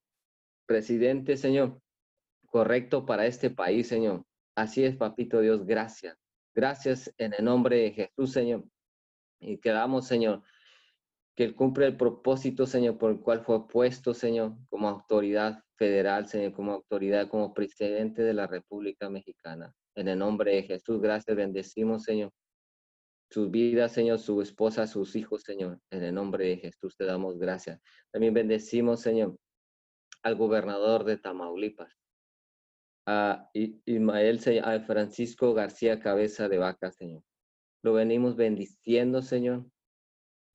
[0.70, 1.80] presidente, Señor,
[2.46, 4.22] correcto para este país, Señor.
[4.54, 5.66] Así es, papito Dios.
[5.66, 6.16] Gracias.
[6.54, 8.62] Gracias en el nombre de Jesús, Señor.
[9.40, 10.44] Y quedamos, Señor,
[11.34, 16.28] que Él cumple el propósito, Señor, por el cual fue puesto, Señor, como autoridad federal,
[16.28, 19.74] Señor, como autoridad, como presidente de la República Mexicana.
[19.96, 22.30] En el nombre de Jesús, gracias, bendecimos, Señor.
[23.28, 25.80] Sus vidas, Señor, su esposa, sus hijos, Señor.
[25.90, 27.80] En el nombre de Jesús te damos gracias.
[28.12, 29.36] También bendecimos, Señor,
[30.22, 31.96] al gobernador de Tamaulipas,
[33.06, 37.22] a Ismael, a Francisco García Cabeza de Vaca, Señor.
[37.82, 39.64] Lo venimos bendiciendo, Señor.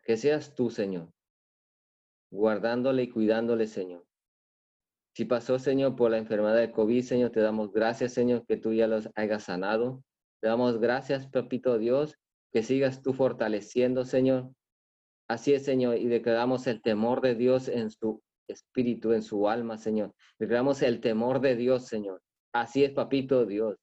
[0.03, 1.11] Que seas tú, Señor,
[2.31, 4.05] guardándole y cuidándole, Señor.
[5.15, 8.73] Si pasó, Señor, por la enfermedad de COVID, Señor, te damos gracias, Señor, que tú
[8.73, 10.03] ya los hayas sanado.
[10.41, 12.17] Te damos gracias, Papito Dios,
[12.51, 14.51] que sigas tú fortaleciendo, Señor.
[15.27, 19.77] Así es, Señor, y declaramos el temor de Dios en su espíritu, en su alma,
[19.77, 20.13] Señor.
[20.39, 22.21] Declaramos el temor de Dios, Señor.
[22.53, 23.77] Así es, Papito Dios.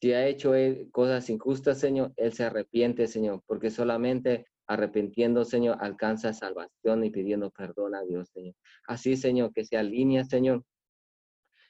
[0.00, 0.52] Si ha hecho
[0.92, 7.50] cosas injustas, Señor, Él se arrepiente, Señor, porque solamente arrepentiendo, Señor, alcanza salvación y pidiendo
[7.50, 8.54] perdón a Dios, Señor.
[8.86, 10.64] Así, Señor, que se alinea, Señor,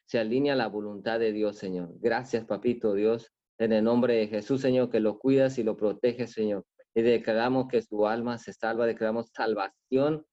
[0.07, 1.91] se alinea la voluntad de Dios, Señor.
[1.99, 6.33] Gracias, Papito Dios, en el nombre de Jesús, Señor, que lo cuidas y lo proteges,
[6.33, 6.64] Señor.
[6.95, 10.26] Y declaramos que su alma se salva, declaramos salvación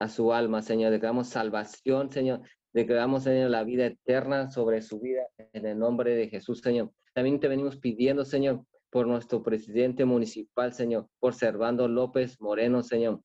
[0.00, 0.90] a su alma, Señor.
[0.90, 2.40] Declaramos salvación, Señor.
[2.72, 5.22] Declaramos, Señor, la vida eterna sobre su vida
[5.52, 6.90] en el nombre de Jesús, Señor.
[7.14, 13.20] También te venimos pidiendo, Señor, por nuestro presidente municipal, Señor, por Servando López Moreno, Señor.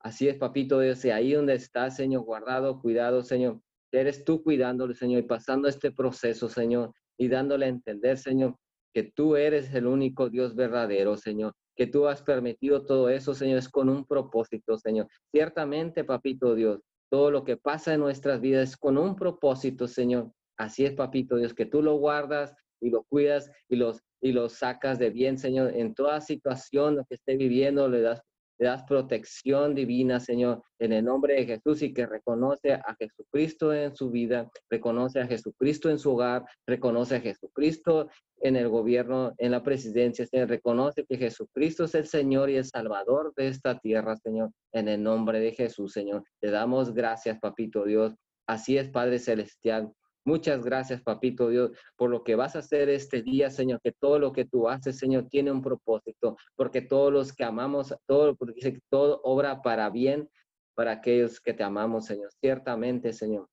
[0.00, 3.60] Así es, papito Dios, ahí donde está, Señor, guardado, cuidado, Señor.
[3.92, 8.56] Eres tú cuidándole, Señor, y pasando este proceso, Señor, y dándole a entender, Señor,
[8.92, 13.58] que tú eres el único Dios verdadero, Señor, que tú has permitido todo eso, Señor,
[13.58, 15.08] es con un propósito, Señor.
[15.30, 20.32] Ciertamente, papito Dios, todo lo que pasa en nuestras vidas es con un propósito, Señor.
[20.56, 24.54] Así es, papito Dios, que tú lo guardas, y lo cuidas y los, y los
[24.54, 28.20] sacas de bien, Señor, en toda situación que esté viviendo, le das,
[28.62, 33.74] le das protección divina, Señor, en el nombre de Jesús y que reconoce a Jesucristo
[33.74, 38.08] en su vida, reconoce a Jesucristo en su hogar, reconoce a Jesucristo
[38.40, 42.64] en el gobierno, en la presidencia, Señor, reconoce que Jesucristo es el Señor y el
[42.64, 46.22] Salvador de esta tierra, Señor, en el nombre de Jesús, Señor.
[46.40, 48.14] Te damos gracias, Papito Dios.
[48.46, 49.92] Así es, Padre Celestial.
[50.24, 54.20] Muchas gracias, papito Dios, por lo que vas a hacer este día, Señor, que todo
[54.20, 58.54] lo que tú haces, Señor, tiene un propósito, porque todos los que amamos, todo, porque
[58.54, 60.28] dice todo obra para bien
[60.74, 62.30] para aquellos que te amamos, Señor.
[62.40, 63.48] Ciertamente, Señor,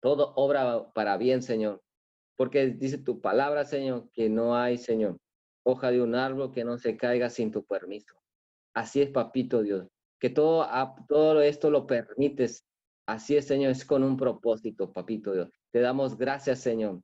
[0.00, 1.82] todo obra para bien, Señor,
[2.36, 5.18] porque dice tu palabra, Señor, que no hay, Señor,
[5.64, 8.14] hoja de un árbol que no se caiga sin tu permiso.
[8.74, 9.88] Así es, papito Dios,
[10.20, 10.66] que todo,
[11.08, 12.64] todo esto lo permites.
[13.06, 15.50] Así es, Señor, es con un propósito, papito Dios.
[15.72, 17.00] Te damos gracias, Señor.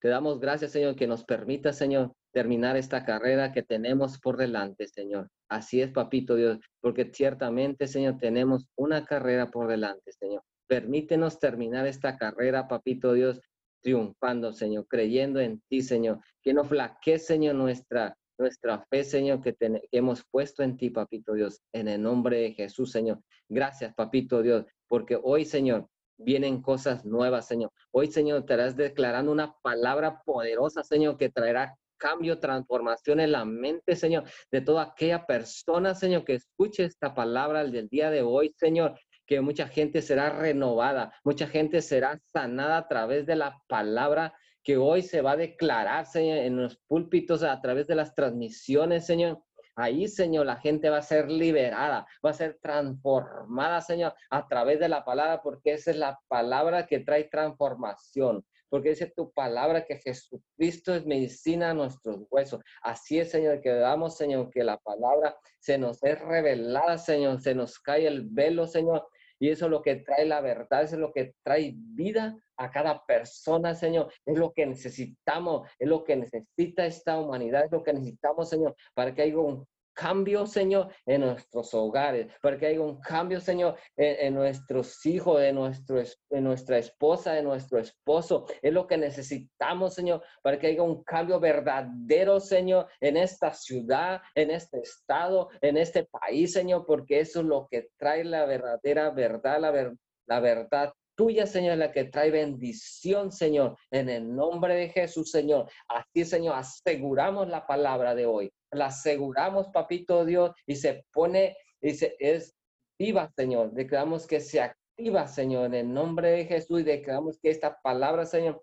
[0.00, 4.86] Te damos gracias, Señor, que nos permita, Señor, terminar esta carrera que tenemos por delante,
[4.86, 5.28] Señor.
[5.48, 10.42] Así es, papito Dios, porque ciertamente, Señor, tenemos una carrera por delante, Señor.
[10.66, 13.40] Permítenos terminar esta carrera, papito Dios,
[13.82, 16.20] triunfando, Señor, creyendo en ti, Señor.
[16.42, 21.34] Que no flaquee, Señor, nuestra, nuestra fe, Señor, que, que, hemos puesto en ti, Papito
[21.34, 23.20] Dios, en el nombre de Jesús, Señor.
[23.48, 25.88] Gracias, Papito Dios, porque hoy, Señor,
[26.20, 27.72] vienen cosas nuevas, Señor.
[27.90, 33.94] Hoy, Señor, estarás declarando una palabra poderosa, Señor, que traerá cambio, transformación en la mente,
[33.94, 38.98] Señor, de toda aquella persona, Señor, que escuche esta palabra del día de hoy, Señor,
[39.26, 44.76] que mucha gente será renovada, mucha gente será sanada a través de la palabra que
[44.76, 49.42] hoy se va a declarar, Señor, en los púlpitos a través de las transmisiones, Señor.
[49.76, 54.80] Ahí, Señor, la gente va a ser liberada, va a ser transformada, Señor, a través
[54.80, 59.84] de la palabra, porque esa es la palabra que trae transformación porque dice tu palabra
[59.84, 62.62] que Jesucristo es medicina a nuestros huesos.
[62.82, 67.54] Así es, Señor, que damos, Señor, que la palabra se nos es revelada, Señor, se
[67.54, 69.06] nos cae el velo, Señor,
[69.40, 72.70] y eso es lo que trae la verdad, eso es lo que trae vida a
[72.70, 74.12] cada persona, Señor.
[74.26, 78.76] Es lo que necesitamos, es lo que necesita esta humanidad, es lo que necesitamos, Señor,
[78.94, 83.76] para que haya un cambio, Señor, en nuestros hogares, para que haya un cambio, Señor,
[83.96, 88.46] en, nuestros hijos, en, nuestro, en nuestra esposa, en nuestro esposo.
[88.62, 94.22] Es lo que necesitamos, Señor, para que haya un cambio verdadero, Señor, en esta ciudad,
[94.34, 99.10] en este estado, en este país, Señor, porque eso es lo que trae la verdadera
[99.10, 99.94] verdad, la,
[100.26, 105.70] la verdad tuya, Señor, la que trae bendición, Señor, en el nombre de Jesús, Señor.
[105.86, 108.50] Así, Señor, aseguramos la palabra de hoy.
[108.72, 112.56] La aseguramos, papito Dios, y se pone, y se, es
[112.98, 113.72] viva, Señor.
[113.72, 118.26] Declaramos que se activa, Señor, en el nombre de Jesús, y declaramos que esta palabra,
[118.26, 118.62] Señor,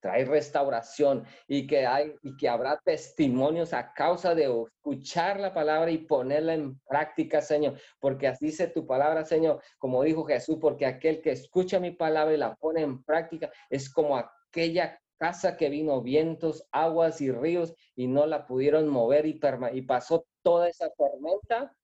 [0.00, 5.90] trae restauración y que hay y que habrá testimonios a causa de escuchar la palabra
[5.90, 10.86] y ponerla en práctica, Señor, porque así dice tu palabra, Señor, como dijo Jesús, porque
[10.86, 15.68] aquel que escucha mi palabra y la pone en práctica es como aquella casa que
[15.68, 19.38] vino vientos, aguas y ríos y no la pudieron mover y,
[19.82, 21.76] pasó toda esa tormenta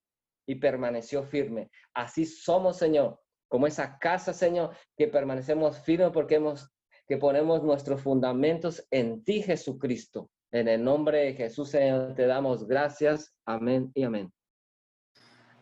[0.47, 1.71] y permaneció firme.
[1.95, 6.71] Así somos, Señor, como esa casa, Señor, que permanecemos firmes porque hemos
[7.07, 10.31] que ponemos nuestros fundamentos en ti, Jesucristo.
[10.51, 13.35] En el nombre de Jesús, Señor, te damos gracias.
[13.45, 14.33] Amén y amén.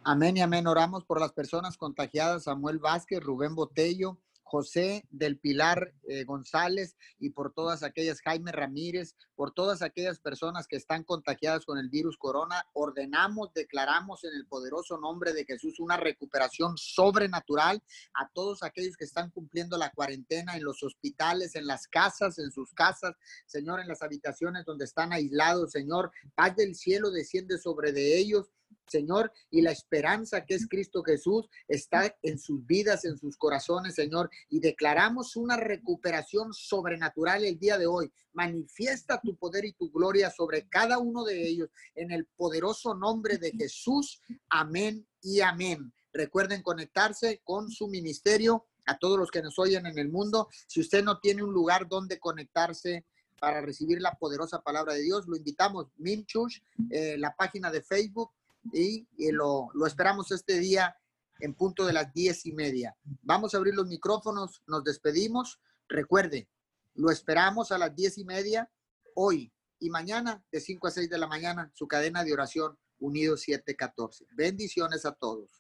[0.05, 0.67] Amén y amén.
[0.67, 4.19] Oramos por las personas contagiadas, Samuel Vázquez, Rubén Botello,
[4.51, 10.67] José del Pilar eh, González y por todas aquellas, Jaime Ramírez, por todas aquellas personas
[10.67, 15.79] que están contagiadas con el virus corona, ordenamos, declaramos en el poderoso nombre de Jesús
[15.79, 17.81] una recuperación sobrenatural
[18.13, 22.51] a todos aquellos que están cumpliendo la cuarentena en los hospitales, en las casas, en
[22.51, 23.15] sus casas,
[23.47, 28.51] Señor, en las habitaciones donde están aislados, Señor, paz del cielo desciende sobre de ellos
[28.87, 33.95] Señor, y la esperanza que es Cristo Jesús está en sus vidas, en sus corazones,
[33.95, 38.13] Señor, y declaramos una recuperación sobrenatural el día de hoy.
[38.33, 43.39] Manifiesta tu poder y tu gloria sobre cada uno de ellos en el poderoso nombre
[43.39, 44.21] de Jesús.
[44.49, 45.93] Amén y amén.
[46.13, 50.49] Recuerden conectarse con su ministerio a todos los que nos oyen en el mundo.
[50.67, 53.05] Si usted no tiene un lugar donde conectarse,
[53.41, 55.27] para recibir la poderosa palabra de Dios.
[55.27, 56.61] Lo invitamos, Minchush,
[56.91, 58.31] eh, la página de Facebook,
[58.73, 60.97] y, lo, lo esperamos este día
[61.41, 62.97] en punto de las diez y media.
[63.23, 65.61] Vamos a abrir los micrófonos, nos despedimos.
[65.89, 66.49] Recuerde,
[66.95, 68.71] lo esperamos a las diez y media
[69.15, 73.43] hoy y mañana de 5 a 6 de la mañana, su cadena de oración Unidos
[73.43, 74.27] 714.
[74.33, 75.60] Bendiciones a todos.